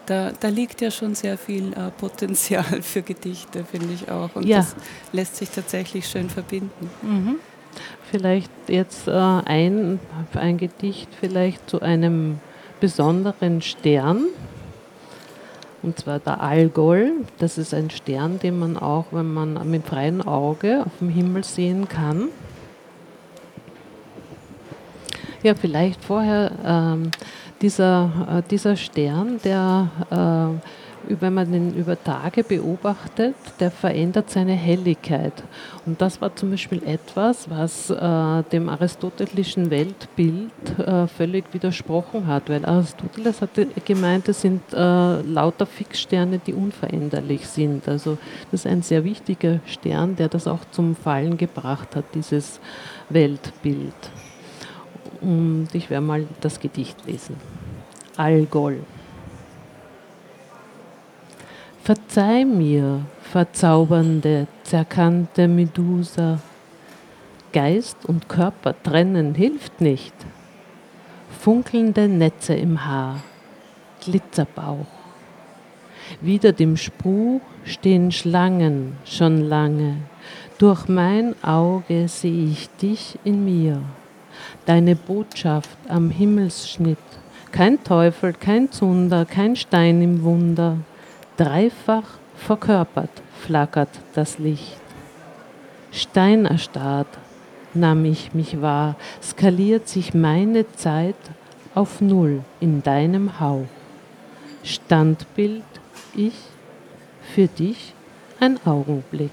Da, 0.06 0.32
da 0.40 0.50
liegt 0.50 0.82
ja 0.82 0.92
schon 0.92 1.16
sehr 1.16 1.38
viel 1.38 1.72
äh, 1.74 1.90
Potenzial 1.98 2.82
für 2.82 3.02
Gedichte, 3.02 3.64
finde 3.64 3.94
ich 3.94 4.12
auch. 4.12 4.36
Und 4.36 4.46
Ja. 4.46 4.58
das 4.58 4.76
lässt 5.14 5.38
sich 5.38 5.50
tatsächlich 5.50 6.08
schön 6.08 6.30
verbinden. 6.30 6.90
Mhm. 7.02 7.36
Vielleicht 8.12 8.52
jetzt 8.68 9.08
äh, 9.08 9.12
ein, 9.12 10.00
ein 10.34 10.58
Gedicht 10.58 11.10
vielleicht 11.20 11.70
zu 11.70 11.82
einem 11.82 12.40
besonderen 12.80 13.62
Stern. 13.62 14.26
Und 15.86 16.00
zwar 16.00 16.18
der 16.18 16.42
Algol. 16.42 17.12
Das 17.38 17.60
ist 17.60 17.72
ein 17.72 17.92
Stern, 17.92 18.40
den 18.40 18.58
man 18.58 18.76
auch, 18.76 19.06
wenn 19.12 19.32
man 19.32 19.70
mit 19.70 19.86
freiem 19.86 20.20
Auge 20.28 20.82
auf 20.84 20.94
dem 21.00 21.10
Himmel 21.10 21.44
sehen 21.44 21.88
kann. 21.88 22.30
Ja, 25.44 25.54
vielleicht 25.54 26.04
vorher 26.04 26.52
ähm, 26.66 27.12
dieser, 27.62 28.10
äh, 28.28 28.50
dieser 28.50 28.76
Stern, 28.78 29.40
der, 29.44 29.90
äh, 30.10 30.85
wenn 31.10 31.34
man 31.34 31.52
den 31.52 31.76
über 31.76 32.02
Tage 32.02 32.44
beobachtet, 32.44 33.36
der 33.60 33.72
verändert 33.72 34.30
seine 34.30 34.54
Helligkeit. 34.54 35.34
Und 35.86 36.02
das 36.02 36.22
war 36.22 36.36
zum 36.36 36.52
Beispiel 36.52 36.82
etwas, 36.84 37.50
was 37.50 37.90
äh, 37.90 38.44
dem 38.52 38.70
aristotelischen 38.70 39.70
Weltbild 39.70 40.52
äh, 40.80 41.08
völlig 41.08 41.46
widersprochen 41.54 42.28
hat, 42.28 42.50
weil 42.50 42.66
Aristoteles 42.66 43.42
hatte 43.42 43.68
gemeint, 43.86 44.28
es 44.30 44.42
sind 44.42 44.62
äh, 44.74 45.22
lauter 45.22 45.66
Fixsterne, 45.66 46.40
die 46.40 46.54
unveränderlich 46.54 47.48
sind. 47.48 47.88
Also 47.88 48.18
das 48.52 48.62
ist 48.62 48.68
ein 48.68 48.82
sehr 48.82 49.04
wichtiger 49.04 49.60
Stern, 49.66 50.16
der 50.16 50.30
das 50.30 50.48
auch 50.48 50.66
zum 50.72 50.96
Fallen 50.96 51.38
gebracht 51.38 51.96
hat, 51.96 52.06
dieses 52.14 52.60
Weltbild. 53.10 53.94
Und 55.22 55.70
ich 55.74 55.90
werde 55.90 56.06
mal 56.06 56.28
das 56.42 56.60
Gedicht 56.60 57.06
lesen. 57.06 57.36
Algol. 58.18 58.80
Verzeih 61.86 62.46
mir, 62.46 63.02
verzaubernde, 63.22 64.48
zerkannte 64.64 65.48
Medusa. 65.48 66.40
Geist 67.54 67.98
und 68.08 68.28
Körper 68.28 68.74
trennen 68.82 69.36
hilft 69.36 69.82
nicht. 69.82 70.16
Funkelnde 71.30 72.08
Netze 72.08 72.56
im 72.56 72.88
Haar, 72.88 73.22
Glitzerbauch. 74.04 74.88
Wider 76.22 76.54
dem 76.54 76.76
Spruch 76.76 77.42
stehen 77.66 78.12
Schlangen 78.12 78.98
schon 79.06 79.48
lange. 79.48 79.98
Durch 80.58 80.88
mein 80.88 81.36
Auge 81.44 82.08
sehe 82.08 82.48
ich 82.48 82.68
dich 82.82 83.20
in 83.24 83.46
mir 83.46 83.80
deine 84.66 84.96
Botschaft 84.96 85.78
am 85.88 86.10
Himmelsschnitt. 86.10 86.98
Kein 87.52 87.84
Teufel, 87.84 88.34
kein 88.34 88.72
Zunder, 88.72 89.24
kein 89.26 89.56
Stein 89.56 90.02
im 90.02 90.24
Wunder. 90.24 90.78
Dreifach 91.38 92.18
verkörpert 92.38 93.10
flackert 93.42 93.90
das 94.14 94.40
Licht. 94.40 94.80
Steinerstarrt 95.92 97.08
nahm 97.74 98.06
ich 98.06 98.34
mich 98.34 98.62
wahr, 98.62 98.96
skaliert 99.22 99.88
sich 99.88 100.14
meine 100.14 100.72
Zeit 100.74 101.16
auf 101.74 102.02
Null 102.02 102.44
in 102.60 102.84
deinem 102.84 103.40
Hauch. 103.40 103.68
Standbild 104.64 105.64
ich, 106.16 106.36
für 107.34 107.48
dich 107.48 107.94
ein 108.40 108.58
Augenblick. 108.66 109.32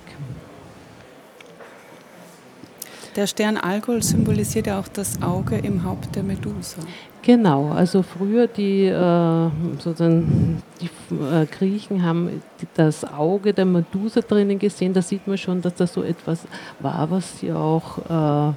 Der 3.14 3.26
Stern 3.26 3.58
Algol 3.58 4.02
symbolisiert 4.02 4.66
ja 4.66 4.80
auch 4.80 4.88
das 4.88 5.22
Auge 5.22 5.58
im 5.58 5.84
Haupt 5.84 6.16
der 6.16 6.22
Medusa. 6.22 6.82
Genau, 7.24 7.70
also 7.70 8.02
früher 8.02 8.48
die, 8.48 8.86
äh, 8.86 9.50
sozusagen 9.78 10.60
die 10.80 11.14
äh, 11.14 11.46
Griechen 11.46 12.02
haben 12.02 12.42
das 12.74 13.04
Auge 13.04 13.52
der 13.54 13.64
Medusa 13.64 14.20
drinnen 14.22 14.58
gesehen. 14.58 14.92
Da 14.92 15.02
sieht 15.02 15.28
man 15.28 15.38
schon, 15.38 15.62
dass 15.62 15.74
das 15.76 15.92
so 15.92 16.02
etwas 16.02 16.44
war, 16.80 17.08
was 17.12 17.38
sie 17.38 17.52
auch 17.52 17.98
äh, 17.98 18.52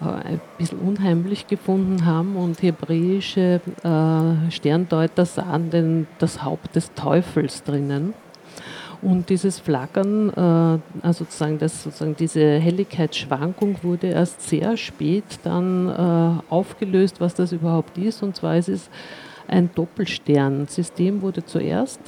ein 0.00 0.40
bisschen 0.58 0.78
unheimlich 0.78 1.48
gefunden 1.48 2.06
haben. 2.06 2.36
Und 2.36 2.62
hebräische 2.62 3.60
Sterndeuter 4.50 5.24
sahen 5.24 5.70
den, 5.70 6.06
das 6.18 6.44
Haupt 6.44 6.76
des 6.76 6.92
Teufels 6.94 7.64
drinnen. 7.64 8.14
Und 9.02 9.28
dieses 9.28 9.58
Flackern, 9.58 10.30
äh, 10.30 11.06
also 11.06 11.24
sozusagen, 11.24 11.58
das, 11.58 11.82
sozusagen 11.82 12.16
diese 12.16 12.58
Helligkeitsschwankung 12.58 13.76
wurde 13.82 14.08
erst 14.08 14.42
sehr 14.48 14.76
spät 14.76 15.24
dann 15.44 15.88
äh, 15.88 16.52
aufgelöst, 16.52 17.20
was 17.20 17.34
das 17.34 17.52
überhaupt 17.52 17.98
ist. 17.98 18.22
Und 18.22 18.36
zwar 18.36 18.56
ist 18.56 18.68
es 18.68 18.90
ein 19.48 19.70
Doppelsternsystem, 19.74 21.22
wurde 21.22 21.44
zuerst, 21.44 22.00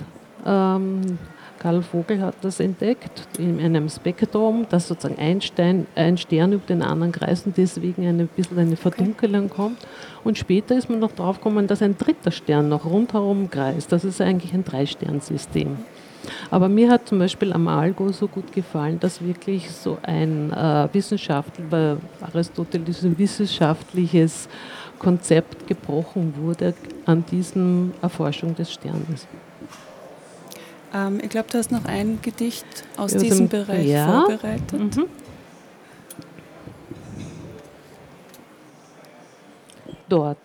ähm, 0.47 1.19
Karl 1.59 1.83
Vogel 1.83 2.21
hat 2.21 2.37
das 2.43 2.61
entdeckt, 2.61 3.27
in 3.39 3.59
einem 3.61 3.89
Spektrum, 3.89 4.67
dass 4.69 4.87
sozusagen 4.87 5.21
ein, 5.21 5.41
Stein, 5.41 5.87
ein 5.97 6.17
Stern 6.17 6.53
über 6.53 6.67
den 6.67 6.83
anderen 6.83 7.11
kreist 7.11 7.47
und 7.47 7.57
deswegen 7.57 8.07
ein 8.07 8.29
bisschen 8.29 8.59
eine 8.59 8.77
Verdunkelung 8.77 9.51
kommt. 9.51 9.79
Und 10.23 10.39
später 10.39 10.77
ist 10.77 10.89
man 10.89 11.01
noch 11.01 11.13
drauf 11.13 11.39
gekommen, 11.39 11.67
dass 11.67 11.83
ein 11.83 11.99
dritter 11.99 12.31
Stern 12.31 12.69
noch 12.69 12.85
rundherum 12.85 13.51
kreist. 13.51 13.91
Das 13.91 14.05
ist 14.05 14.21
eigentlich 14.21 14.55
ein 14.55 14.65
Drei-Stern-System. 14.65 15.79
Aber 16.51 16.69
mir 16.69 16.91
hat 16.91 17.09
zum 17.09 17.19
Beispiel 17.19 17.53
am 17.53 17.69
Algo 17.69 18.11
so 18.13 18.29
gut 18.29 18.53
gefallen, 18.53 18.99
dass 19.01 19.23
wirklich 19.23 19.71
so 19.71 19.99
ein 20.03 20.53
äh, 20.53 20.89
wissenschaftlicher, 20.93 21.99
Aristoteles 22.21 23.03
ein 23.05 23.19
wissenschaftliches 23.19 24.49
Konzept 24.99 25.67
gebrochen 25.67 26.35
wurde 26.37 26.75
an 27.07 27.25
diesem 27.31 27.93
Erforschung 28.03 28.55
des 28.55 28.73
Sternes. 28.73 29.27
Ähm, 30.95 31.21
ich 31.23 31.29
glaube, 31.29 31.49
du 31.53 31.59
hast 31.59 31.71
noch 31.71 31.85
ein 31.85 32.19
Gedicht 32.23 32.67
aus 32.97 33.15
Aus 33.15 33.23
diesem 33.23 33.49
dem- 33.49 33.61
Bereich 33.67 33.87
ja. 33.87 34.07
vorbereitet. 34.27 34.73
Mhm. 34.97 35.05
Dort. 40.09 40.39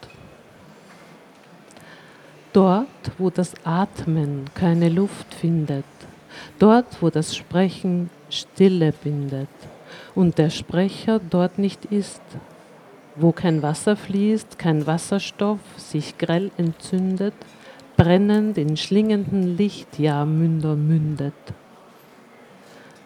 Dort, 2.53 2.87
wo 3.17 3.31
das 3.31 3.53
Atmen 3.63 4.45
keine 4.53 4.89
Luft 4.89 5.33
findet. 5.33 5.85
Dort, 6.59 7.01
wo 7.01 7.09
das 7.09 7.35
Sprechen 7.35 8.11
Stille 8.29 8.93
bindet 9.03 9.49
und 10.13 10.37
der 10.37 10.51
Sprecher 10.51 11.19
dort 11.19 11.57
nicht 11.57 11.85
ist. 11.85 12.21
Wo 13.15 13.31
kein 13.31 13.63
Wasser 13.63 13.95
fließt, 13.95 14.59
kein 14.59 14.85
Wasserstoff 14.85 15.59
sich 15.77 16.17
grell 16.19 16.51
entzündet, 16.57 17.33
brennend 17.97 18.59
in 18.59 18.77
schlingenden 18.77 19.57
Lichtjahrmünder 19.57 20.75
mündet. 20.75 21.33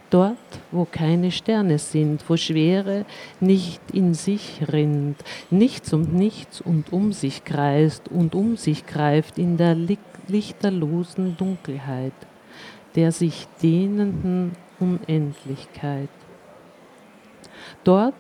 Dort, 0.10 0.38
wo 0.72 0.88
keine 0.90 1.32
Sterne 1.32 1.80
sind, 1.80 2.24
wo 2.30 2.38
Schwere 2.38 3.06
nicht 3.42 3.82
in 3.92 4.14
sich 4.14 4.62
rinnt, 4.72 5.18
nichts 5.50 5.92
und 5.92 6.14
nichts 6.14 6.62
und 6.62 6.94
um 6.94 7.12
sich 7.12 7.44
kreist 7.44 8.08
und 8.10 8.34
um 8.34 8.56
sich 8.56 8.86
greift 8.86 9.38
in 9.38 9.58
der 9.58 9.76
li- 9.76 9.98
lichterlosen 10.30 11.36
Dunkelheit, 11.36 12.14
der 12.96 13.12
sich 13.12 13.48
dehnenden 13.62 14.54
Unendlichkeit. 14.80 16.10
Dort, 17.84 18.14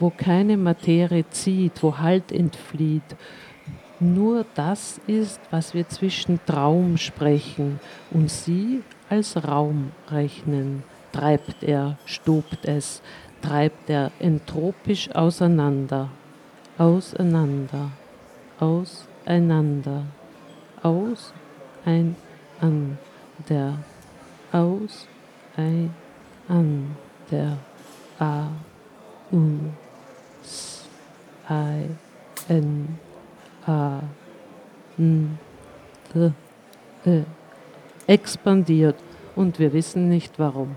wo 0.00 0.10
keine 0.10 0.56
Materie 0.56 1.28
zieht, 1.30 1.82
wo 1.84 1.98
Halt 1.98 2.32
entflieht, 2.32 3.14
nur 4.00 4.44
das 4.56 5.00
ist, 5.06 5.40
was 5.52 5.72
wir 5.72 5.88
zwischen 5.88 6.40
Traum 6.46 6.96
sprechen 6.96 7.78
und 8.10 8.30
sie 8.30 8.82
als 9.08 9.36
Raum 9.46 9.92
rechnen. 10.10 10.82
Treibt 11.16 11.62
er, 11.62 11.96
stobt 12.04 12.66
es, 12.66 13.00
treibt 13.40 13.88
er 13.88 14.10
entropisch 14.18 15.08
auseinander, 15.14 16.10
auseinander, 16.76 17.90
auseinander, 18.60 20.02
aus, 20.82 21.32
ein, 21.86 22.16
an, 22.60 22.98
der 23.48 23.78
Aus, 24.52 25.06
ein, 25.56 25.94
an, 26.48 26.94
der 27.30 27.56
A, 28.18 28.48
U, 29.32 29.58
S, 30.42 30.86
I, 31.48 31.86
N, 32.52 32.98
A, 33.66 34.00
N, 34.98 35.38
D, 36.12 36.32
E, 37.06 37.22
expandiert. 38.06 38.96
Und 39.34 39.58
wir 39.58 39.72
wissen 39.72 40.10
nicht 40.10 40.38
warum. 40.38 40.76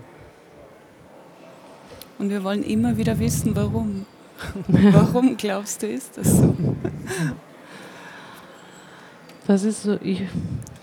Und 2.20 2.28
wir 2.28 2.44
wollen 2.44 2.62
immer 2.62 2.98
wieder 2.98 3.18
wissen, 3.18 3.56
warum. 3.56 4.04
warum 4.68 5.38
glaubst 5.38 5.82
du, 5.82 5.86
ist 5.86 6.18
das 6.18 6.36
so? 6.36 6.54
Das 9.46 9.64
ist 9.64 9.84
so, 9.84 9.98
ich 10.02 10.24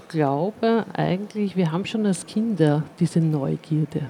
glaube 0.09 0.85
eigentlich, 0.93 1.55
wir 1.55 1.71
haben 1.71 1.85
schon 1.85 2.07
als 2.07 2.25
Kinder 2.25 2.83
diese 2.99 3.19
Neugierde. 3.19 4.01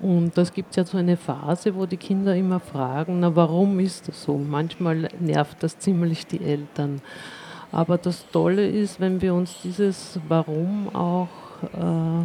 Und 0.00 0.36
das 0.36 0.52
gibt 0.52 0.74
ja 0.74 0.84
so 0.84 0.98
eine 0.98 1.16
Phase, 1.16 1.72
wo 1.76 1.86
die 1.86 1.96
Kinder 1.96 2.34
immer 2.34 2.58
fragen, 2.58 3.20
na 3.20 3.34
warum 3.36 3.78
ist 3.78 4.08
das 4.08 4.24
so? 4.24 4.36
Manchmal 4.36 5.08
nervt 5.20 5.62
das 5.62 5.78
ziemlich 5.78 6.26
die 6.26 6.42
Eltern. 6.42 7.00
Aber 7.70 7.96
das 7.96 8.28
Tolle 8.32 8.68
ist, 8.68 8.98
wenn 8.98 9.20
wir 9.20 9.34
uns 9.34 9.54
dieses 9.62 10.18
Warum 10.26 10.94
auch 10.94 11.28
äh, 11.62 12.24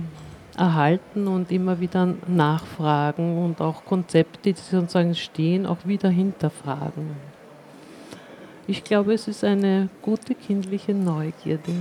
erhalten 0.57 1.27
und 1.27 1.51
immer 1.51 1.79
wieder 1.79 2.13
nachfragen 2.27 3.43
und 3.43 3.61
auch 3.61 3.85
Konzepte, 3.85 4.53
die 4.53 4.53
sozusagen 4.53 5.15
stehen, 5.15 5.65
auch 5.65 5.85
wieder 5.85 6.09
hinterfragen. 6.09 7.11
Ich 8.67 8.83
glaube, 8.83 9.13
es 9.13 9.27
ist 9.27 9.43
eine 9.43 9.89
gute 10.01 10.35
kindliche 10.35 10.93
Neugierde. 10.93 11.73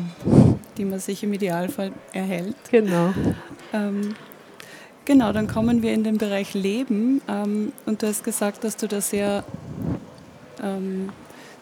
Die 0.76 0.84
man 0.84 0.98
sich 0.98 1.22
im 1.22 1.32
Idealfall 1.32 1.92
erhält. 2.12 2.56
Genau. 2.70 3.12
Ähm, 3.72 4.14
genau, 5.04 5.32
dann 5.32 5.46
kommen 5.46 5.82
wir 5.82 5.92
in 5.92 6.02
den 6.02 6.18
Bereich 6.18 6.54
Leben. 6.54 7.20
Ähm, 7.28 7.72
und 7.86 8.02
du 8.02 8.08
hast 8.08 8.24
gesagt, 8.24 8.64
dass 8.64 8.76
du 8.76 8.88
da 8.88 9.00
sehr, 9.00 9.44
ähm, 10.62 11.10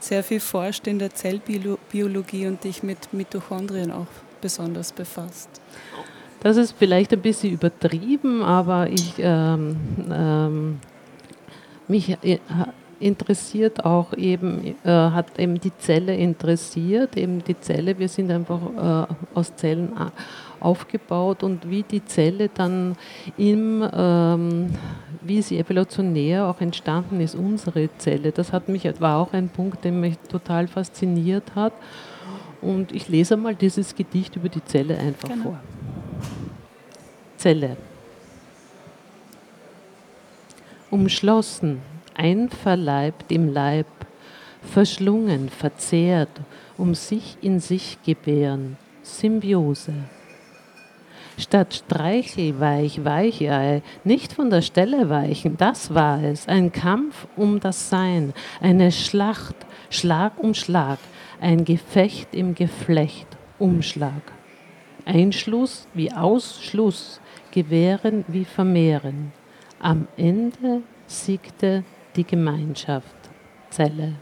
sehr 0.00 0.22
viel 0.22 0.40
forscht 0.40 0.86
in 0.86 0.98
der 0.98 1.12
Zellbiologie 1.12 2.46
und 2.46 2.64
dich 2.64 2.82
mit 2.82 3.12
Mitochondrien 3.12 3.90
auch 3.90 4.06
besonders 4.40 4.92
befasst. 4.92 5.50
Das 6.40 6.57
ist 6.57 6.75
vielleicht 6.78 7.12
ein 7.12 7.21
bisschen 7.21 7.52
übertrieben, 7.52 8.42
aber 8.42 8.88
ich 8.88 9.14
ähm, 9.18 9.76
ähm, 10.11 10.78
mich 11.88 12.16
äh, 12.23 12.38
interessiert 13.00 13.85
auch 13.85 14.12
eben, 14.14 14.75
äh, 14.85 14.88
hat 14.88 15.38
eben 15.38 15.61
die 15.61 15.76
Zelle 15.78 16.14
interessiert, 16.14 17.16
eben 17.16 17.42
die 17.42 17.59
Zelle, 17.59 17.99
wir 17.99 18.09
sind 18.09 18.30
einfach 18.30 18.61
äh, 19.09 19.14
aus 19.35 19.54
Zellen 19.57 19.92
aufgebaut 20.61 21.42
und 21.42 21.68
wie 21.71 21.83
die 21.83 22.04
Zelle 22.04 22.50
dann 22.52 22.97
im, 23.37 23.88
ähm, 23.92 24.71
wie 25.23 25.42
sie 25.42 25.59
evolutionär 25.59 26.47
auch 26.47 26.61
entstanden 26.61 27.21
ist, 27.21 27.35
unsere 27.35 27.88
Zelle, 27.99 28.33
das 28.33 28.52
hat 28.52 28.68
mich, 28.68 28.88
war 29.00 29.18
auch 29.18 29.33
ein 29.33 29.49
Punkt, 29.49 29.85
der 29.85 29.92
mich 29.92 30.18
total 30.28 30.66
fasziniert 30.66 31.54
hat 31.54 31.73
und 32.61 32.92
ich 32.92 33.09
lese 33.09 33.37
mal 33.37 33.54
dieses 33.54 33.95
Gedicht 33.95 34.35
über 34.37 34.49
die 34.49 34.64
Zelle 34.64 34.99
einfach 34.99 35.28
genau. 35.28 35.42
vor. 35.42 35.61
Zelle. 37.38 37.76
Umschlossen 40.90 41.80
einverleibt 42.14 43.30
im 43.30 43.52
Leib, 43.52 43.87
verschlungen, 44.61 45.49
verzehrt, 45.49 46.40
um 46.76 46.97
sich 46.97 47.37
in 47.40 47.61
sich 47.61 47.99
gebären, 48.04 48.76
Symbiose. 49.02 49.92
Statt 51.38 51.85
Streichelweich, 51.87 53.04
Weichei, 53.04 53.83
nicht 54.02 54.33
von 54.33 54.50
der 54.50 54.62
Stelle 54.62 55.09
weichen, 55.09 55.57
das 55.57 55.95
war 55.95 56.21
es, 56.21 56.49
ein 56.49 56.73
Kampf 56.73 57.28
um 57.37 57.61
das 57.61 57.88
Sein, 57.88 58.35
eine 58.61 58.90
Schlacht, 58.90 59.54
Schlag 59.90 60.33
um 60.38 60.54
Schlag, 60.54 60.99
ein 61.40 61.64
Gefecht 61.64 62.35
im 62.35 62.57
Geflecht, 62.57 63.28
Umschlag. 63.60 64.37
Einschluss 65.08 65.86
wie 65.94 66.12
Ausschluss, 66.12 67.21
Gewähren 67.50 68.25
wie 68.28 68.44
Vermehren. 68.44 69.32
Am 69.80 70.06
Ende 70.16 70.82
siegte 71.06 71.82
die 72.14 72.25
Gemeinschaft, 72.25 73.16
Zelle. 73.71 74.14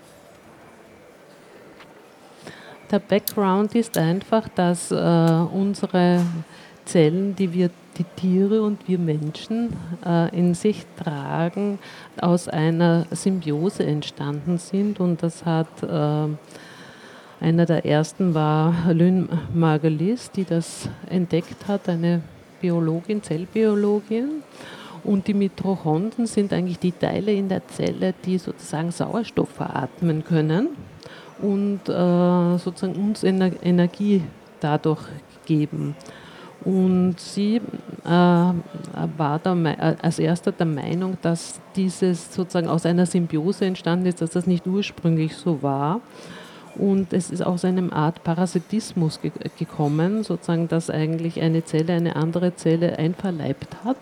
Der 2.91 3.01
Background 3.01 3.75
ist 3.75 3.99
einfach, 3.99 4.49
dass 4.49 4.93
äh, 4.93 4.95
unsere 4.95 6.23
Zellen, 6.85 7.35
die 7.35 7.53
wir, 7.53 7.71
die 7.99 8.05
Tiere 8.05 8.63
und 8.63 8.87
wir 8.87 8.99
Menschen 8.99 9.75
äh, 10.05 10.37
in 10.39 10.55
sich 10.55 10.87
tragen, 11.03 11.81
aus 12.21 12.47
einer 12.47 13.07
Symbiose 13.11 13.85
entstanden 13.85 14.59
sind. 14.59 15.01
Und 15.01 15.23
das 15.23 15.45
hat 15.45 15.83
äh, 15.83 16.29
einer 17.41 17.67
der 17.67 17.85
ersten 17.85 18.35
war 18.35 18.93
Lynn 18.93 19.29
Margulis, 19.55 20.31
die 20.31 20.45
das 20.45 20.89
entdeckt 21.09 21.69
hat, 21.69 21.89
eine 21.89 22.23
Biologin, 22.61 23.23
Zellbiologin. 23.23 24.43
Und 25.05 25.29
die 25.29 25.35
Mitochondrien 25.35 26.27
sind 26.27 26.53
eigentlich 26.53 26.79
die 26.79 26.93
Teile 26.93 27.33
in 27.33 27.49
der 27.49 27.67
Zelle, 27.69 28.15
die 28.25 28.39
sozusagen 28.39 28.91
Sauerstoff 28.91 29.51
veratmen 29.51 30.25
können 30.25 30.71
und 31.41 31.89
äh, 31.89 32.59
sozusagen 32.59 32.97
uns 32.97 33.23
Ener 33.23 33.51
Energie 33.63 34.23
dadurch 34.61 35.03
geben. 35.45 35.95
Und 36.65 37.21
sie 37.21 37.57
äh, 37.57 38.09
war 38.09 39.39
da 39.41 39.55
äh, 39.55 39.97
als 40.03 40.19
erster 40.19 40.51
der 40.51 40.67
Meinung, 40.67 41.17
dass 41.23 41.61
dieses 41.77 42.35
sozusagen 42.35 42.67
aus 42.67 42.87
einer 42.87 43.07
Symbiose 43.07 43.67
entstanden 43.67 44.07
ist, 44.07 44.21
dass 44.21 44.31
das 44.31 44.49
nicht 44.49 44.67
ursprünglich 44.67 45.37
so 45.37 45.63
war. 45.63 46.01
Und 46.79 47.13
es 47.13 47.31
ist 47.31 47.43
aus 47.43 47.65
einer 47.65 47.93
Art 47.93 48.23
Parasitismus 48.23 49.21
ge 49.21 49.33
gekommen, 49.59 50.25
sozusagen, 50.25 50.69
dass 50.69 50.91
eigentlich 50.91 51.41
eine 51.41 51.65
Zelle 51.65 51.95
eine 51.95 52.17
andere 52.17 52.55
Zelle 52.55 52.99
einverleibt 52.99 53.85
hat 53.85 53.97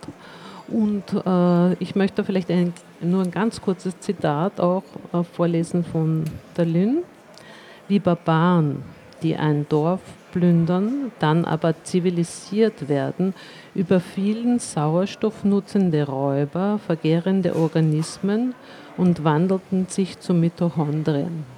und 0.69 1.05
äh, 1.27 1.75
ich 1.75 1.95
möchte 1.95 2.25
vielleicht 2.25 2.51
ein, 2.51 2.73
nur 3.01 3.23
ein 3.23 3.31
ganz 3.31 3.61
kurzes 3.61 3.99
Zitat 4.01 4.61
auch 4.61 4.85
äh, 5.13 5.23
vorlesen 5.23 5.85
von 5.85 6.25
Lynn. 6.57 7.03
Wie 7.87 7.99
Barbaren, 7.99 8.83
die 9.23 9.37
ein 9.37 9.67
Dorf 9.69 10.01
plündern, 10.33 11.13
dann 11.19 11.45
aber 11.45 11.75
zivilisiert 11.85 12.89
werden, 12.89 13.35
überfielen 13.75 14.59
sauerstoffnutzende 14.59 16.07
Räuber 16.07 16.81
vergehrende 16.85 17.55
Organismen 17.55 18.55
und 18.97 19.23
wandelten 19.23 19.87
sich 19.89 20.19
zu 20.19 20.33
Mitochondrien. 20.33 21.54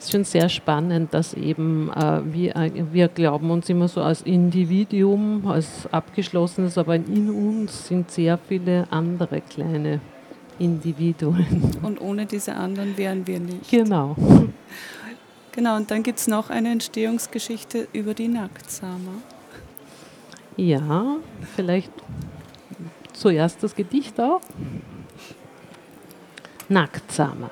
Es 0.00 0.06
ist 0.06 0.12
schon 0.12 0.24
sehr 0.24 0.48
spannend, 0.48 1.12
dass 1.12 1.34
eben 1.34 1.92
äh, 1.92 2.22
wir, 2.24 2.56
äh, 2.56 2.70
wir 2.90 3.08
glauben 3.08 3.50
uns 3.50 3.68
immer 3.68 3.86
so 3.86 4.00
als 4.00 4.22
Individuum, 4.22 5.46
als 5.46 5.86
abgeschlossenes, 5.92 6.78
aber 6.78 6.94
in 6.94 7.28
uns 7.28 7.88
sind 7.88 8.10
sehr 8.10 8.38
viele 8.38 8.86
andere 8.90 9.42
kleine 9.42 10.00
Individuen. 10.58 11.74
Und 11.82 12.00
ohne 12.00 12.24
diese 12.24 12.54
anderen 12.54 12.96
wären 12.96 13.26
wir 13.26 13.40
nicht. 13.40 13.70
Genau. 13.70 14.16
Genau, 15.52 15.76
und 15.76 15.90
dann 15.90 16.02
gibt 16.02 16.18
es 16.18 16.28
noch 16.28 16.48
eine 16.48 16.72
Entstehungsgeschichte 16.72 17.86
über 17.92 18.14
die 18.14 18.28
Nacktsamer. 18.28 19.20
Ja, 20.56 21.16
vielleicht 21.56 21.92
zuerst 23.12 23.62
das 23.62 23.74
Gedicht 23.74 24.18
auch. 24.18 24.40
Nacktsamer 26.70 27.50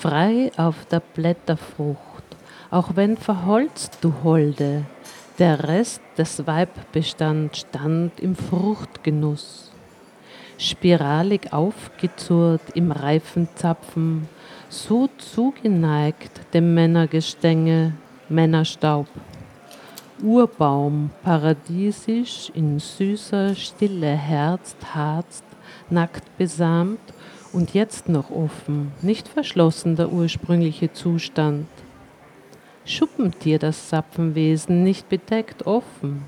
frei 0.00 0.50
auf 0.56 0.86
der 0.86 1.00
Blätterfrucht, 1.00 2.24
auch 2.70 2.96
wenn 2.96 3.18
verholzt 3.18 3.98
du 4.00 4.14
Holde, 4.24 4.86
der 5.38 5.68
Rest 5.68 6.00
des 6.16 6.46
Weibbestand 6.46 7.54
stand 7.58 8.18
im 8.18 8.34
Fruchtgenuss. 8.34 9.70
Spiralig 10.56 11.52
aufgezurrt 11.52 12.62
im 12.74 12.92
reifen 12.92 13.48
Zapfen, 13.56 14.26
so 14.70 15.10
zugeneigt 15.18 16.54
dem 16.54 16.72
Männergestänge, 16.72 17.92
Männerstaub. 18.30 19.06
Urbaum, 20.22 21.10
paradiesisch 21.22 22.50
in 22.54 22.78
süßer 22.78 23.54
Stille 23.54 24.16
herzt, 24.16 24.76
harzt, 24.94 25.44
nackt 25.90 26.24
besamt 26.38 27.00
und 27.52 27.74
jetzt 27.74 28.08
noch 28.08 28.30
offen, 28.30 28.92
nicht 29.02 29.28
verschlossen 29.28 29.96
der 29.96 30.12
ursprüngliche 30.12 30.92
Zustand. 30.92 31.66
Schuppentier 32.84 33.58
das 33.58 33.88
Zapfenwesen, 33.88 34.82
nicht 34.82 35.08
bedeckt 35.08 35.66
offen, 35.66 36.24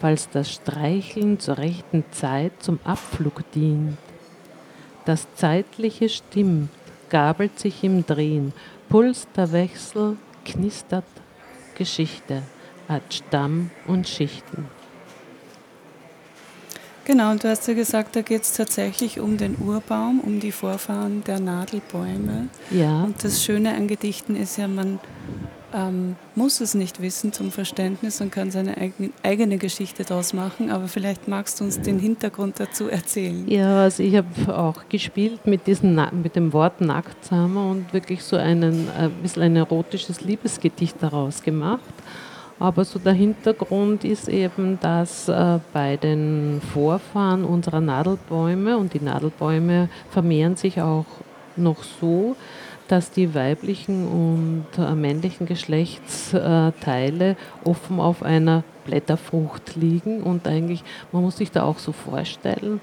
falls 0.00 0.28
das 0.30 0.52
Streicheln 0.52 1.38
zur 1.38 1.58
rechten 1.58 2.04
Zeit 2.10 2.52
zum 2.60 2.78
Abflug 2.84 3.42
dient. 3.52 3.96
Das 5.04 5.26
Zeitliche 5.34 6.08
stimmt, 6.08 6.70
gabelt 7.10 7.58
sich 7.58 7.84
im 7.84 8.04
Drehen, 8.04 8.52
Puls 8.88 9.28
der 9.36 9.52
Wechsel 9.52 10.16
knistert, 10.44 11.04
Geschichte 11.74 12.42
hat 12.88 13.14
Stamm 13.14 13.70
und 13.86 14.08
Schichten. 14.08 14.68
Genau, 17.04 17.32
und 17.32 17.44
du 17.44 17.48
hast 17.48 17.68
ja 17.68 17.74
gesagt, 17.74 18.16
da 18.16 18.22
geht 18.22 18.42
es 18.42 18.52
tatsächlich 18.52 19.20
um 19.20 19.36
den 19.36 19.56
Urbaum, 19.56 20.20
um 20.20 20.40
die 20.40 20.52
Vorfahren 20.52 21.22
der 21.24 21.38
Nadelbäume. 21.38 22.48
Ja. 22.70 23.04
Und 23.04 23.22
das 23.22 23.44
Schöne 23.44 23.74
an 23.74 23.88
Gedichten 23.88 24.36
ist 24.36 24.56
ja, 24.56 24.68
man 24.68 24.98
ähm, 25.74 26.16
muss 26.34 26.60
es 26.60 26.74
nicht 26.74 27.02
wissen 27.02 27.32
zum 27.32 27.50
Verständnis 27.50 28.20
und 28.20 28.30
kann 28.30 28.50
seine 28.50 28.76
eigen, 28.78 29.12
eigene 29.22 29.58
Geschichte 29.58 30.04
daraus 30.04 30.32
machen, 30.32 30.70
aber 30.70 30.88
vielleicht 30.88 31.28
magst 31.28 31.60
du 31.60 31.64
uns 31.64 31.80
den 31.80 31.98
Hintergrund 31.98 32.60
dazu 32.60 32.88
erzählen. 32.88 33.44
Ja, 33.48 33.82
also 33.82 34.02
ich 34.02 34.16
habe 34.16 34.56
auch 34.56 34.88
gespielt 34.88 35.46
mit, 35.46 35.66
diesen, 35.66 36.00
mit 36.22 36.36
dem 36.36 36.52
Wort 36.52 36.80
Nacktsamer 36.80 37.70
und 37.70 37.92
wirklich 37.92 38.22
so 38.22 38.36
einen, 38.36 38.88
ein 38.96 39.10
bisschen 39.22 39.42
ein 39.42 39.56
erotisches 39.56 40.20
Liebesgedicht 40.20 40.96
daraus 41.00 41.42
gemacht. 41.42 41.82
Aber 42.58 42.84
so 42.84 42.98
der 42.98 43.14
Hintergrund 43.14 44.04
ist 44.04 44.28
eben, 44.28 44.78
dass 44.80 45.28
äh, 45.28 45.58
bei 45.72 45.96
den 45.96 46.60
Vorfahren 46.72 47.44
unserer 47.44 47.80
Nadelbäume 47.80 48.78
und 48.78 48.94
die 48.94 49.00
Nadelbäume 49.00 49.88
vermehren 50.10 50.56
sich 50.56 50.80
auch 50.80 51.06
noch 51.56 51.82
so, 51.82 52.36
dass 52.88 53.10
die 53.10 53.34
weiblichen 53.34 54.06
und 54.06 54.66
äh, 54.78 54.94
männlichen 54.94 55.46
Geschlechtsteile 55.46 57.36
offen 57.64 57.98
auf 57.98 58.22
einer 58.22 58.62
Blätterfrucht 58.84 59.76
liegen 59.76 60.22
und 60.22 60.46
eigentlich, 60.46 60.84
man 61.10 61.22
muss 61.22 61.38
sich 61.38 61.50
da 61.50 61.64
auch 61.64 61.78
so 61.78 61.92
vorstellen, 61.92 62.80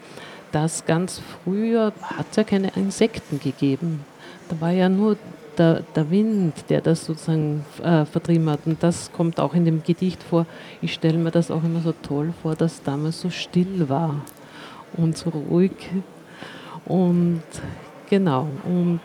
dass 0.51 0.85
ganz 0.85 1.21
früher 1.43 1.93
hat 2.01 2.25
es 2.31 2.35
ja 2.35 2.43
keine 2.43 2.71
Insekten 2.75 3.39
gegeben. 3.39 4.03
Da 4.49 4.59
war 4.59 4.71
ja 4.71 4.89
nur 4.89 5.17
der, 5.57 5.83
der 5.95 6.09
Wind, 6.09 6.53
der 6.69 6.81
das 6.81 7.05
sozusagen 7.05 7.65
äh, 7.83 8.05
vertrieben 8.05 8.49
hat. 8.49 8.61
Und 8.65 8.81
das 8.81 9.11
kommt 9.11 9.39
auch 9.39 9.53
in 9.53 9.65
dem 9.65 9.83
Gedicht 9.83 10.23
vor. 10.23 10.45
Ich 10.81 10.93
stelle 10.93 11.17
mir 11.17 11.31
das 11.31 11.51
auch 11.51 11.63
immer 11.63 11.81
so 11.81 11.93
toll 12.03 12.33
vor, 12.41 12.55
dass 12.55 12.83
damals 12.83 13.21
so 13.21 13.29
still 13.29 13.89
war 13.89 14.21
und 14.97 15.17
so 15.17 15.29
ruhig. 15.29 15.71
Und 16.85 17.43
genau, 18.09 18.47
und 18.65 18.99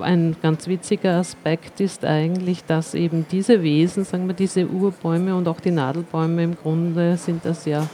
ein 0.00 0.36
ganz 0.42 0.68
witziger 0.68 1.16
Aspekt 1.16 1.80
ist 1.80 2.04
eigentlich, 2.04 2.64
dass 2.64 2.94
eben 2.94 3.26
diese 3.30 3.62
Wesen, 3.62 4.04
sagen 4.04 4.26
wir, 4.26 4.34
diese 4.34 4.66
Urbäume 4.66 5.34
und 5.34 5.48
auch 5.48 5.60
die 5.60 5.70
Nadelbäume 5.70 6.44
im 6.44 6.56
Grunde 6.56 7.16
sind 7.16 7.44
das 7.44 7.64
ja 7.64 7.88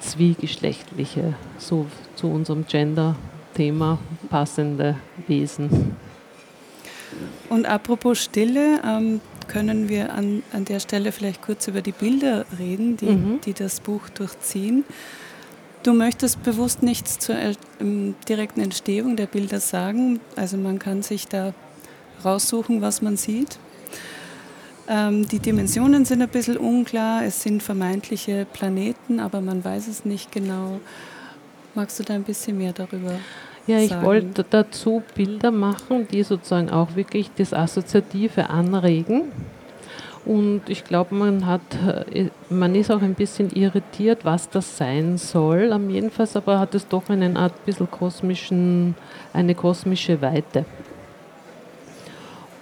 zwiegeschlechtliche, 0.00 1.34
so 1.58 1.86
zu 2.14 2.28
unserem 2.28 2.66
Gender-Thema 2.66 3.98
passende 4.28 4.96
Wesen. 5.26 5.96
Und 7.48 7.66
apropos 7.66 8.18
Stille, 8.18 8.80
ähm, 8.84 9.20
können 9.50 9.88
wir 9.88 10.12
an, 10.14 10.42
an 10.52 10.64
der 10.64 10.78
Stelle 10.80 11.10
vielleicht 11.12 11.42
kurz 11.42 11.66
über 11.66 11.82
die 11.82 11.92
Bilder 11.92 12.44
reden, 12.58 12.96
die, 12.96 13.06
mhm. 13.06 13.40
die 13.44 13.52
das 13.52 13.80
Buch 13.80 14.08
durchziehen. 14.08 14.84
Du 15.82 15.92
möchtest 15.92 16.42
bewusst 16.42 16.82
nichts 16.82 17.18
zur 17.18 17.36
ähm, 17.80 18.14
direkten 18.28 18.60
Entstehung 18.60 19.16
der 19.16 19.26
Bilder 19.26 19.60
sagen. 19.60 20.20
Also 20.36 20.56
man 20.56 20.78
kann 20.78 21.02
sich 21.02 21.26
da 21.26 21.52
raussuchen, 22.24 22.80
was 22.80 23.02
man 23.02 23.16
sieht. 23.16 23.58
Ähm, 24.88 25.26
die 25.26 25.38
Dimensionen 25.38 26.04
sind 26.04 26.22
ein 26.22 26.28
bisschen 26.28 26.56
unklar. 26.56 27.24
Es 27.24 27.42
sind 27.42 27.62
vermeintliche 27.62 28.46
Planeten, 28.52 29.20
aber 29.20 29.40
man 29.40 29.64
weiß 29.64 29.88
es 29.88 30.04
nicht 30.04 30.30
genau. 30.30 30.80
Magst 31.74 31.98
du 31.98 32.02
da 32.02 32.14
ein 32.14 32.24
bisschen 32.24 32.58
mehr 32.58 32.72
darüber 32.72 33.18
ja, 33.66 33.78
ich 33.78 33.90
sagen. 33.90 34.06
wollte 34.06 34.44
dazu 34.48 35.02
Bilder 35.14 35.50
machen, 35.50 36.06
die 36.10 36.22
sozusagen 36.22 36.70
auch 36.70 36.96
wirklich 36.96 37.30
das 37.36 37.52
Assoziative 37.52 38.50
anregen. 38.50 39.32
Und 40.26 40.62
ich 40.68 40.84
glaube, 40.84 41.14
man 41.14 41.46
hat, 41.46 41.62
äh, 42.12 42.26
man 42.50 42.74
ist 42.74 42.90
auch 42.90 43.00
ein 43.00 43.14
bisschen 43.14 43.50
irritiert, 43.50 44.24
was 44.24 44.50
das 44.50 44.76
sein 44.76 45.16
soll. 45.16 45.72
Am 45.72 45.88
jedenfalls 45.88 46.36
aber 46.36 46.58
hat 46.58 46.74
es 46.74 46.86
doch 46.86 47.08
eine 47.08 47.34
Art 47.36 47.64
bisschen 47.64 47.90
kosmischen, 47.90 48.94
eine 49.32 49.54
kosmische 49.54 50.20
Weite. 50.20 50.66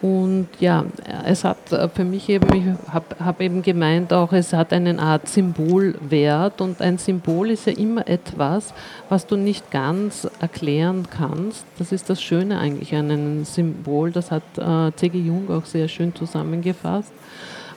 Und 0.00 0.46
ja, 0.60 0.84
es 1.24 1.42
hat 1.42 1.72
äh, 1.72 1.88
für 1.88 2.04
mich 2.04 2.28
eben, 2.28 2.54
ich 2.54 2.92
habe 2.92 3.16
hab 3.18 3.40
eben 3.40 3.62
gemeint 3.62 4.12
auch, 4.12 4.32
es 4.32 4.52
hat 4.52 4.72
eine 4.72 4.96
Art 5.00 5.28
Symbolwert 5.28 6.60
und 6.60 6.80
ein 6.80 6.98
Symbol 6.98 7.50
ist 7.50 7.66
ja 7.66 7.72
immer 7.72 8.06
etwas, 8.06 8.72
was 9.08 9.26
du 9.26 9.36
nicht 9.36 9.72
ganz 9.72 10.28
erklären 10.40 11.08
kannst. 11.10 11.66
Das 11.78 11.90
ist 11.90 12.08
das 12.08 12.22
Schöne 12.22 12.60
eigentlich 12.60 12.94
an 12.94 13.10
einem 13.10 13.44
Symbol, 13.44 14.12
das 14.12 14.30
hat 14.30 14.44
äh, 14.56 14.92
C.G. 14.94 15.18
Jung 15.18 15.50
auch 15.50 15.64
sehr 15.64 15.88
schön 15.88 16.14
zusammengefasst 16.14 17.12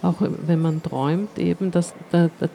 auch 0.02 0.16
wenn 0.20 0.62
man 0.62 0.82
träumt, 0.82 1.38
eben, 1.38 1.72
dass 1.72 1.94
da, 2.12 2.30
da, 2.40 2.48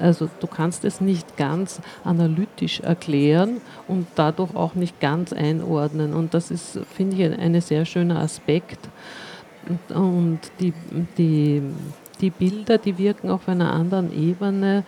also 0.00 0.28
du 0.40 0.46
kannst 0.46 0.84
es 0.84 1.00
nicht 1.00 1.36
ganz 1.36 1.80
analytisch 2.02 2.80
erklären 2.80 3.60
und 3.86 4.06
dadurch 4.16 4.54
auch 4.56 4.74
nicht 4.74 5.00
ganz 5.00 5.32
einordnen. 5.32 6.14
Und 6.14 6.34
das 6.34 6.50
ist, 6.50 6.80
finde 6.94 7.16
ich, 7.16 7.38
ein 7.38 7.60
sehr 7.60 7.84
schöner 7.84 8.18
Aspekt. 8.18 8.88
Und, 9.68 9.96
und 9.96 10.40
die, 10.60 10.72
die 11.16 11.62
die 12.24 12.30
Bilder, 12.30 12.78
die 12.78 12.96
wirken 12.96 13.28
auf 13.28 13.48
einer 13.48 13.72
anderen 13.72 14.10
Ebene. 14.10 14.82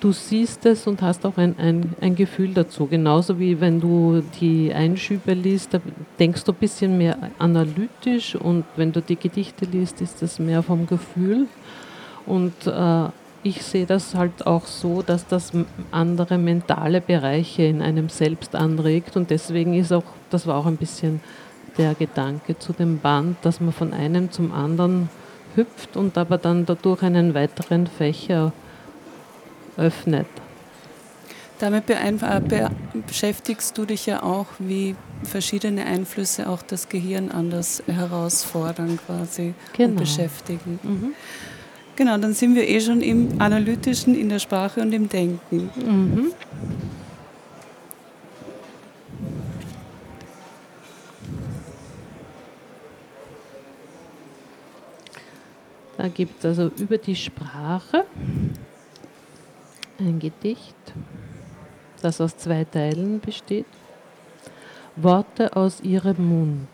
Du 0.00 0.10
siehst 0.10 0.66
es 0.66 0.88
und 0.88 1.02
hast 1.02 1.24
auch 1.24 1.36
ein, 1.36 1.54
ein, 1.56 1.94
ein 2.00 2.16
Gefühl 2.16 2.52
dazu. 2.52 2.86
Genauso 2.86 3.38
wie 3.38 3.60
wenn 3.60 3.80
du 3.80 4.22
die 4.40 4.74
Einschübe 4.74 5.34
liest, 5.34 5.74
da 5.74 5.80
denkst 6.18 6.42
du 6.42 6.50
ein 6.52 6.58
bisschen 6.58 6.98
mehr 6.98 7.16
analytisch 7.38 8.34
und 8.34 8.64
wenn 8.74 8.90
du 8.90 9.00
die 9.00 9.14
Gedichte 9.14 9.66
liest, 9.66 10.00
ist 10.00 10.20
das 10.20 10.40
mehr 10.40 10.64
vom 10.64 10.88
Gefühl. 10.88 11.46
Und 12.26 12.66
äh, 12.66 13.04
ich 13.44 13.62
sehe 13.62 13.86
das 13.86 14.16
halt 14.16 14.46
auch 14.46 14.66
so, 14.66 15.02
dass 15.02 15.28
das 15.28 15.52
andere 15.92 16.38
mentale 16.38 17.00
Bereiche 17.00 17.62
in 17.62 17.82
einem 17.82 18.08
selbst 18.08 18.56
anregt 18.56 19.16
und 19.16 19.30
deswegen 19.30 19.74
ist 19.74 19.92
auch, 19.92 20.04
das 20.28 20.46
war 20.48 20.56
auch 20.56 20.66
ein 20.66 20.76
bisschen 20.76 21.20
der 21.78 21.94
Gedanke 21.94 22.58
zu 22.58 22.72
dem 22.72 22.98
Band, 22.98 23.36
dass 23.42 23.60
man 23.60 23.72
von 23.72 23.92
einem 23.92 24.32
zum 24.32 24.52
anderen 24.52 25.08
hüpft 25.56 25.96
und 25.96 26.16
aber 26.18 26.38
dann 26.38 26.66
dadurch 26.66 27.02
einen 27.02 27.34
weiteren 27.34 27.86
Fächer 27.86 28.52
öffnet. 29.76 30.26
Damit 31.58 31.84
be 31.86 31.96
beschäftigst 33.06 33.76
du 33.76 33.84
dich 33.84 34.06
ja 34.06 34.22
auch, 34.22 34.46
wie 34.58 34.96
verschiedene 35.24 35.84
Einflüsse 35.84 36.48
auch 36.48 36.62
das 36.62 36.88
Gehirn 36.88 37.30
anders 37.30 37.82
herausfordern 37.86 38.98
quasi 39.06 39.52
genau. 39.74 39.90
und 39.90 39.96
beschäftigen. 39.96 40.80
Mhm. 40.82 41.12
Genau, 41.96 42.16
dann 42.16 42.32
sind 42.32 42.54
wir 42.54 42.66
eh 42.66 42.80
schon 42.80 43.02
im 43.02 43.42
Analytischen, 43.42 44.14
in 44.14 44.30
der 44.30 44.38
Sprache 44.38 44.80
und 44.80 44.90
im 44.94 45.10
Denken. 45.10 45.68
Mhm. 45.76 46.32
Da 56.00 56.08
gibt 56.08 56.38
es 56.38 56.58
also 56.58 56.70
über 56.78 56.96
die 56.96 57.14
Sprache 57.14 58.06
ein 59.98 60.18
Gedicht, 60.18 60.74
das 62.00 62.22
aus 62.22 62.38
zwei 62.38 62.64
Teilen 62.64 63.20
besteht. 63.20 63.66
Worte 64.96 65.54
aus 65.54 65.82
ihrem 65.82 66.26
Mund. 66.26 66.68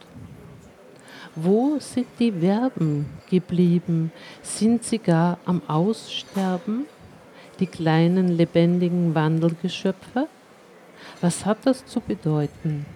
Wo 1.34 1.76
sind 1.80 2.06
die 2.20 2.30
Verben 2.30 3.06
geblieben? 3.28 4.12
Sind 4.42 4.84
sie 4.84 4.98
gar 4.98 5.38
am 5.44 5.60
Aussterben? 5.66 6.86
Die 7.58 7.66
kleinen 7.66 8.28
lebendigen 8.28 9.12
Wandelgeschöpfe? 9.12 10.28
Was 11.20 11.44
hat 11.44 11.58
das 11.64 11.84
zu 11.84 12.00
bedeuten? 12.00 12.86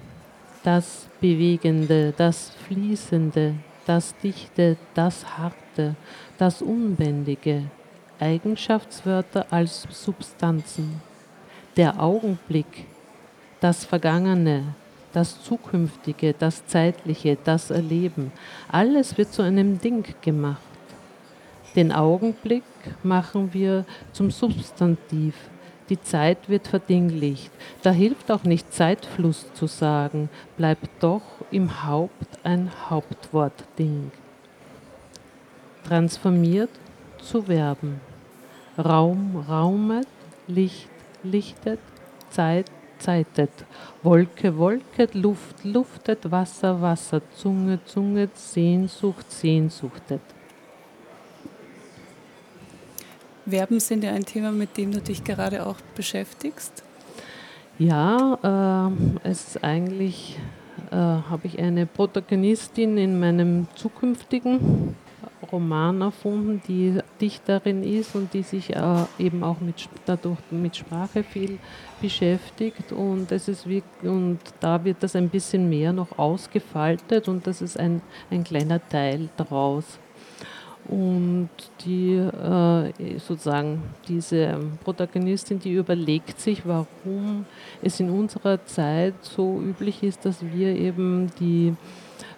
Das 0.63 1.09
Bewegende, 1.21 2.15
das 2.17 2.53
Fließende, 2.69 3.55
das 3.91 4.15
Dichte, 4.19 4.77
das 4.95 5.37
Harte, 5.37 5.97
das 6.39 6.63
Unbändige, 6.63 7.65
Eigenschaftswörter 8.21 9.47
als 9.51 9.85
Substanzen, 9.91 11.03
der 11.77 12.01
Augenblick, 12.01 12.87
das 13.59 13.85
Vergangene, 13.85 14.63
das 15.13 15.43
Zukünftige, 15.43 16.37
das 16.39 16.65
Zeitliche, 16.67 17.37
das 17.43 17.73
Erleben, 17.73 18.31
alles 18.71 19.19
wird 19.19 19.33
zu 19.33 19.43
einem 19.43 19.81
Ding 19.81 20.05
gemacht. 20.21 20.63
Den 21.75 21.91
Augenblick 21.91 22.63
machen 23.03 23.53
wir 23.53 23.85
zum 24.13 24.31
Substantiv, 24.31 25.35
die 25.91 26.01
Zeit 26.01 26.49
wird 26.49 26.69
verdinglicht. 26.69 27.51
Da 27.83 27.91
hilft 27.91 28.31
auch 28.31 28.45
nicht 28.45 28.73
Zeitfluss 28.73 29.53
zu 29.55 29.67
sagen, 29.67 30.31
bleibt 30.57 30.89
doch 31.01 31.23
im 31.51 31.85
Haupt 31.85 32.39
ein 32.45 32.71
Hauptwortding. 32.89 34.11
Transformiert 35.87 36.71
zu 37.21 37.43
Verben. 37.43 38.01
Raum 38.79 39.45
raumet, 39.49 40.07
Licht 40.47 40.89
lichtet, 41.23 41.81
Zeit 42.31 42.71
zeitet. 42.99 43.51
Wolke 44.03 44.57
wolket, 44.57 45.15
Luft 45.15 45.65
luftet, 45.65 46.31
Wasser 46.31 46.81
Wasser, 46.81 47.23
Zunge 47.35 47.81
zunget, 47.85 48.37
Sehnsucht 48.37 49.31
sehnsuchtet. 49.31 50.21
Verben 53.49 53.81
sind 53.81 54.05
ja 54.05 54.13
ein 54.13 54.25
Thema, 54.25 54.53
mit 54.53 54.77
dem 54.77 54.93
du 54.93 55.01
dich 55.01 55.25
gerade 55.25 55.67
auch 55.67 55.77
beschäftigst. 55.95 56.83
Ja, 57.79 58.91
äh, 59.25 59.29
es 59.29 59.49
ist 59.49 59.65
eigentlich 59.65 60.39
äh, 60.91 60.97
habe 60.97 61.43
ich 61.45 61.59
eine 61.59 61.87
Protagonistin 61.87 62.99
in 62.99 63.21
meinem 63.21 63.69
zukünftigen 63.75 64.97
Roman 65.53 66.01
erfunden, 66.01 66.61
die 66.67 66.99
Dichterin 67.21 67.83
ist 67.83 68.15
und 68.15 68.35
die 68.35 68.43
sich 68.43 68.75
äh, 68.75 69.05
eben 69.19 69.43
auch 69.43 69.61
mit, 69.61 69.89
dadurch 70.05 70.39
mit 70.51 70.77
Sprache 70.77 71.23
viel 71.23 71.59
beschäftigt. 72.01 72.93
Und, 72.93 73.33
es 73.33 73.49
ist 73.49 73.69
wie, 73.69 73.83
und 74.03 74.39
da 74.61 74.85
wird 74.85 75.03
das 75.03 75.17
ein 75.17 75.29
bisschen 75.29 75.69
mehr 75.69 75.93
noch 75.93 76.19
ausgefaltet 76.19 77.29
und 77.29 77.47
das 77.47 77.63
ist 77.63 77.79
ein, 77.79 78.03
ein 78.31 78.45
kleiner 78.45 78.87
Teil 78.89 79.29
daraus. 79.37 79.99
Und 80.89 81.51
die 81.85 82.15
äh, 82.15 83.19
sozusagen 83.19 83.83
diese 84.09 84.59
Protagonistin, 84.83 85.61
die 85.61 85.75
überlegt 85.75 86.41
sich, 86.41 86.67
warum 86.67 87.47
es 87.83 88.01
in 88.01 88.11
unserer 88.11 88.65
Zeit 88.65 89.15
so 89.21 89.61
üblich 89.61 90.03
ist, 90.03 90.25
dass 90.25 90.43
wir 90.43 90.75
eben 90.75 91.31
die 91.39 91.75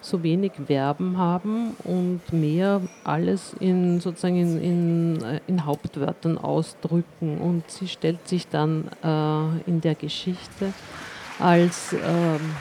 so 0.01 0.21
wenig 0.21 0.51
Verben 0.67 1.17
haben 1.17 1.75
und 1.83 2.21
mehr 2.31 2.81
alles 3.03 3.55
in 3.59 4.01
sozusagen 4.01 4.35
in, 4.35 4.61
in, 4.61 5.23
äh, 5.23 5.39
in 5.47 5.65
Hauptwörtern 5.65 6.37
ausdrücken. 6.37 7.37
Und 7.39 7.69
sie 7.71 7.87
stellt 7.87 8.27
sich 8.27 8.47
dann 8.47 8.89
äh, 9.03 9.69
in 9.69 9.81
der 9.81 9.95
Geschichte 9.95 10.73
als 11.39 11.93
ähm, 11.93 12.55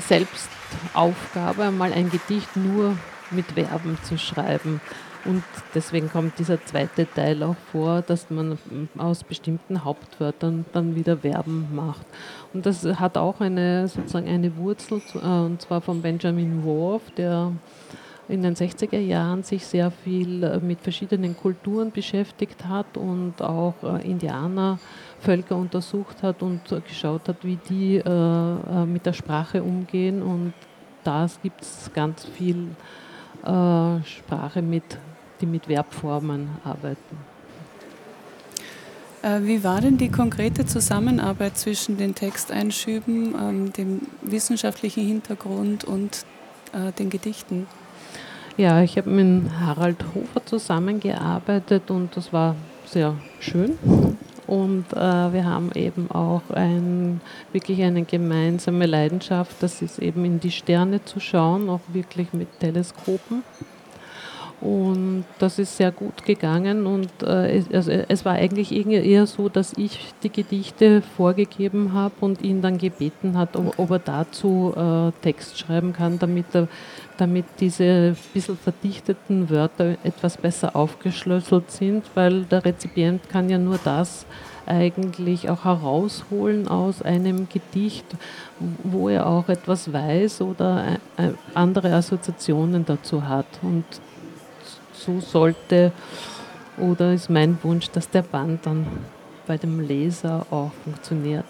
Selbstaufgabe 0.00 1.70
mal 1.70 1.92
ein 1.92 2.10
Gedicht 2.10 2.56
nur 2.56 2.96
mit 3.30 3.46
Verben 3.46 3.98
zu 4.02 4.18
schreiben. 4.18 4.80
Und 5.24 5.42
deswegen 5.74 6.08
kommt 6.10 6.38
dieser 6.38 6.64
zweite 6.64 7.06
Teil 7.10 7.42
auch 7.42 7.56
vor, 7.72 8.02
dass 8.02 8.30
man 8.30 8.56
aus 8.96 9.24
bestimmten 9.24 9.84
Hauptwörtern 9.84 10.64
dann 10.72 10.94
wieder 10.94 11.18
Verben 11.18 11.68
macht. 11.74 12.06
Und 12.54 12.66
das 12.66 12.84
hat 12.84 13.18
auch 13.18 13.40
eine, 13.40 13.88
sozusagen 13.88 14.28
eine 14.28 14.56
Wurzel, 14.56 15.02
äh, 15.14 15.18
und 15.18 15.60
zwar 15.60 15.80
von 15.80 16.02
Benjamin 16.02 16.64
Worf, 16.64 17.02
der 17.16 17.52
in 18.28 18.42
den 18.42 18.54
60er 18.54 18.98
Jahren 18.98 19.42
sich 19.42 19.66
sehr 19.66 19.90
viel 19.90 20.44
äh, 20.44 20.60
mit 20.60 20.80
verschiedenen 20.80 21.36
Kulturen 21.36 21.90
beschäftigt 21.90 22.66
hat 22.66 22.96
und 22.96 23.42
auch 23.42 23.74
äh, 23.82 24.08
Indianervölker 24.08 25.56
untersucht 25.56 26.22
hat 26.22 26.42
und 26.42 26.62
geschaut 26.86 27.28
hat, 27.28 27.44
wie 27.44 27.58
die 27.68 27.96
mit 28.86 29.04
der 29.04 29.12
Sprache 29.12 29.62
umgehen. 29.62 30.22
Und 30.22 30.54
da 31.04 31.26
gibt 31.42 31.62
es 31.62 31.90
ganz 31.92 32.24
viel 32.24 32.68
äh, 33.48 34.04
Sprache, 34.04 34.62
mit, 34.62 34.84
die 35.40 35.46
mit 35.46 35.66
Verbformen 35.66 36.50
arbeiten. 36.64 37.16
Äh, 39.22 39.40
wie 39.42 39.64
war 39.64 39.80
denn 39.80 39.98
die 39.98 40.10
konkrete 40.10 40.66
Zusammenarbeit 40.66 41.58
zwischen 41.58 41.96
den 41.96 42.14
Texteinschüben, 42.14 43.34
ähm, 43.34 43.72
dem 43.72 44.02
wissenschaftlichen 44.22 45.04
Hintergrund 45.04 45.84
und 45.84 46.24
äh, 46.72 46.92
den 46.92 47.10
Gedichten? 47.10 47.66
Ja, 48.56 48.82
ich 48.82 48.96
habe 48.98 49.10
mit 49.10 49.50
Harald 49.60 50.04
Hofer 50.14 50.44
zusammengearbeitet 50.44 51.90
und 51.90 52.16
das 52.16 52.32
war 52.32 52.54
sehr 52.86 53.14
schön. 53.40 53.78
Und 54.48 54.86
äh, 54.94 54.96
wir 54.96 55.44
haben 55.44 55.70
eben 55.74 56.10
auch 56.10 56.40
ein, 56.50 57.20
wirklich 57.52 57.82
eine 57.82 58.04
gemeinsame 58.04 58.86
Leidenschaft, 58.86 59.56
das 59.60 59.82
ist 59.82 59.98
eben 59.98 60.24
in 60.24 60.40
die 60.40 60.50
Sterne 60.50 61.04
zu 61.04 61.20
schauen, 61.20 61.68
auch 61.68 61.82
wirklich 61.92 62.32
mit 62.32 62.58
Teleskopen. 62.58 63.44
Und 64.60 65.24
das 65.38 65.60
ist 65.60 65.76
sehr 65.76 65.92
gut 65.92 66.24
gegangen 66.24 66.86
und 66.86 67.22
äh, 67.22 67.58
es, 67.58 67.70
also 67.72 67.92
es 67.92 68.24
war 68.24 68.32
eigentlich 68.32 68.72
eher 68.72 69.26
so, 69.26 69.48
dass 69.48 69.72
ich 69.76 70.12
die 70.24 70.30
Gedichte 70.30 71.00
vorgegeben 71.16 71.92
habe 71.92 72.14
und 72.20 72.42
ihn 72.42 72.60
dann 72.60 72.76
gebeten 72.76 73.38
hat, 73.38 73.54
ob, 73.54 73.78
ob 73.78 73.90
er 73.92 73.98
dazu 74.00 74.74
äh, 74.76 75.12
Text 75.22 75.60
schreiben 75.60 75.92
kann, 75.92 76.18
damit, 76.18 76.46
er, 76.54 76.66
damit 77.18 77.44
diese 77.60 78.16
bisschen 78.34 78.58
verdichteten 78.58 79.48
Wörter 79.48 79.96
etwas 80.02 80.36
besser 80.36 80.74
aufgeschlüsselt 80.74 81.70
sind, 81.70 82.04
weil 82.14 82.42
der 82.42 82.64
Rezipient 82.64 83.28
kann 83.28 83.48
ja 83.48 83.58
nur 83.58 83.78
das 83.84 84.26
eigentlich 84.66 85.48
auch 85.48 85.64
herausholen 85.64 86.66
aus 86.66 87.00
einem 87.00 87.48
Gedicht, 87.48 88.04
wo 88.82 89.08
er 89.08 89.26
auch 89.26 89.48
etwas 89.48 89.92
weiß 89.92 90.42
oder 90.42 90.98
äh, 91.16 91.30
andere 91.54 91.94
Assoziationen 91.94 92.84
dazu 92.84 93.26
hat. 93.26 93.46
Und 93.62 93.84
so 94.98 95.20
sollte 95.20 95.92
oder 96.76 97.12
ist 97.12 97.30
mein 97.30 97.58
Wunsch, 97.62 97.90
dass 97.90 98.08
der 98.10 98.22
Band 98.22 98.66
dann 98.66 98.86
bei 99.46 99.56
dem 99.56 99.80
Leser 99.80 100.46
auch 100.50 100.70
funktioniert. 100.84 101.44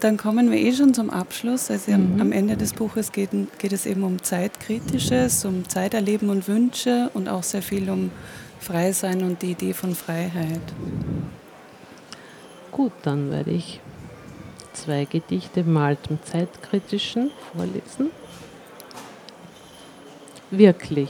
Dann 0.00 0.18
kommen 0.18 0.50
wir 0.50 0.58
eh 0.58 0.72
schon 0.72 0.92
zum 0.92 1.08
Abschluss. 1.08 1.70
Also 1.70 1.92
mhm. 1.92 2.20
am 2.20 2.32
Ende 2.32 2.56
des 2.56 2.74
Buches 2.74 3.10
geht, 3.10 3.30
geht, 3.58 3.72
es 3.72 3.86
eben 3.86 4.02
um 4.02 4.22
Zeitkritisches, 4.22 5.44
um 5.46 5.66
Zeiterleben 5.68 6.28
und 6.28 6.46
Wünsche 6.46 7.10
und 7.14 7.28
auch 7.28 7.42
sehr 7.42 7.62
viel 7.62 7.88
um 7.88 8.10
Freisein 8.60 9.22
und 9.22 9.40
die 9.40 9.52
Idee 9.52 9.72
von 9.72 9.94
Freiheit. 9.94 10.60
Gut, 12.70 12.92
dann 13.02 13.30
werde 13.30 13.52
ich 13.52 13.80
zwei 14.74 15.06
Gedichte 15.06 15.64
mal 15.64 15.96
zum 16.06 16.18
Zeitkritischen 16.22 17.30
vorlesen. 17.52 18.10
Wirklich. 20.50 21.08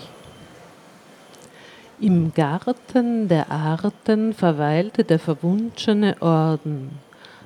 Im 2.01 2.35
Garten 2.35 3.29
der 3.29 3.53
Arten 3.53 4.35
verweilte 4.35 5.05
der 5.05 5.21
verwunschene 5.21 6.17
Orden. 6.21 6.91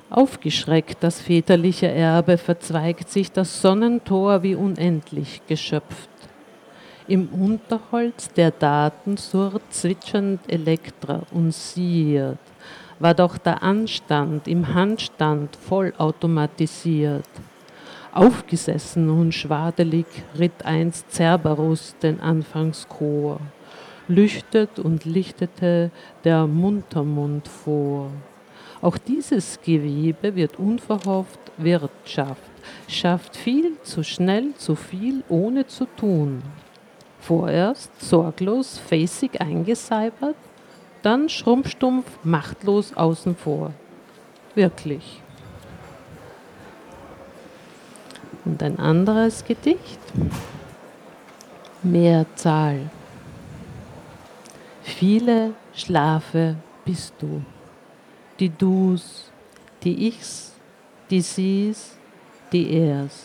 Aufgeschreckt 0.09 0.97
das 1.01 1.21
väterliche 1.21 1.87
Erbe, 1.87 2.39
verzweigt 2.39 3.11
sich 3.11 3.31
das 3.31 3.61
Sonnentor 3.61 4.41
wie 4.41 4.55
unendlich 4.55 5.41
geschöpft. 5.47 6.09
Im 7.07 7.29
Unterholz 7.29 8.33
der 8.33 8.49
Daten 8.49 9.17
surrt 9.17 9.61
zwitschernd 9.69 10.41
Elektra 10.51 11.21
und 11.29 11.53
siert, 11.53 12.39
war 12.97 13.13
doch 13.13 13.37
der 13.37 13.61
Anstand 13.61 14.47
im 14.47 14.73
Handstand 14.73 15.55
vollautomatisiert. 15.57 17.29
Aufgesessen 18.11 19.11
und 19.11 19.31
schwadelig 19.31 20.07
ritt 20.39 20.65
einst 20.65 21.11
Cerberus 21.11 21.95
den 22.01 22.19
Anfangschor 22.19 23.39
lüchtet 24.09 24.79
und 24.79 25.05
lichtete 25.05 25.91
der 26.25 26.47
Muntermund 26.47 27.47
vor. 27.47 28.11
Auch 28.81 28.97
dieses 28.97 29.61
Gewebe 29.61 30.35
wird 30.35 30.59
unverhofft 30.59 31.39
Wirtschaft, 31.57 32.51
schafft 32.87 33.35
viel 33.35 33.73
zu 33.83 34.03
schnell 34.03 34.53
zu 34.55 34.75
viel, 34.75 35.23
ohne 35.29 35.67
zu 35.67 35.85
tun. 35.85 36.41
Vorerst 37.19 37.91
sorglos, 38.01 38.77
facig 38.77 39.41
eingeseibert, 39.41 40.35
dann 41.01 41.29
schrumpfstumpf, 41.29 42.05
machtlos 42.23 42.95
außen 42.95 43.35
vor. 43.35 43.73
Wirklich. 44.55 45.21
Und 48.45 48.63
ein 48.63 48.79
anderes 48.79 49.43
Gedicht. 49.45 49.99
Mehrzahl. 51.83 52.89
Viele 54.99 55.53
Schlafe 55.73 56.57
bist 56.83 57.13
du, 57.19 57.41
die 58.37 58.49
Du's, 58.49 59.31
die 59.81 60.09
Ichs, 60.09 60.51
die 61.09 61.21
Sie's, 61.21 61.95
die 62.51 62.69
Er's, 62.73 63.23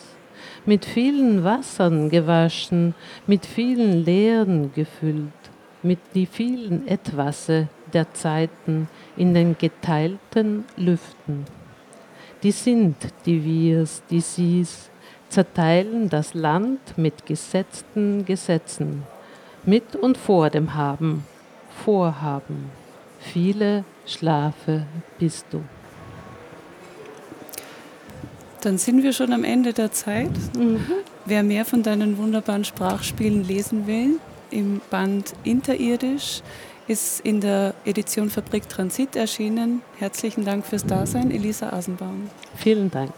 mit 0.65 0.85
vielen 0.85 1.43
Wassern 1.43 2.07
gewaschen, 2.09 2.95
mit 3.27 3.45
vielen 3.45 4.05
Leeren 4.05 4.71
gefüllt, 4.73 5.33
mit 5.83 5.99
die 6.13 6.27
vielen 6.27 6.87
Etwasse 6.87 7.67
der 7.91 8.13
Zeiten 8.13 8.87
in 9.17 9.33
den 9.33 9.57
geteilten 9.57 10.63
Lüften. 10.77 11.43
Die 12.41 12.51
sind 12.51 12.95
die 13.25 13.43
Wir's, 13.43 14.01
die 14.09 14.21
Sie's, 14.21 14.89
zerteilen 15.27 16.07
das 16.07 16.35
Land 16.35 16.97
mit 16.97 17.25
gesetzten 17.25 18.23
Gesetzen, 18.23 19.03
mit 19.65 19.97
und 19.97 20.17
vor 20.17 20.49
dem 20.49 20.73
Haben 20.75 21.25
Vorhaben. 21.83 22.69
Viele 23.19 23.83
Schlafe 24.05 24.85
bist 25.19 25.45
du. 25.51 25.61
Dann 28.61 28.77
sind 28.77 29.03
wir 29.03 29.13
schon 29.13 29.31
am 29.31 29.43
Ende 29.43 29.73
der 29.73 29.91
Zeit. 29.91 30.31
Mhm. 30.57 30.79
Wer 31.25 31.43
mehr 31.43 31.65
von 31.65 31.83
deinen 31.83 32.17
wunderbaren 32.17 32.65
Sprachspielen 32.65 33.43
lesen 33.43 33.87
will, 33.87 34.19
im 34.51 34.81
Band 34.89 35.33
Interirdisch 35.43 36.41
ist 36.87 37.19
in 37.21 37.41
der 37.41 37.73
Edition 37.83 38.29
Fabrik 38.29 38.69
Transit 38.69 39.15
erschienen. 39.15 39.81
Herzlichen 39.97 40.45
Dank 40.45 40.65
fürs 40.65 40.85
Dasein, 40.85 41.31
Elisa 41.31 41.69
Asenbaum. 41.69 42.29
Vielen 42.55 42.91
Dank. 42.91 43.11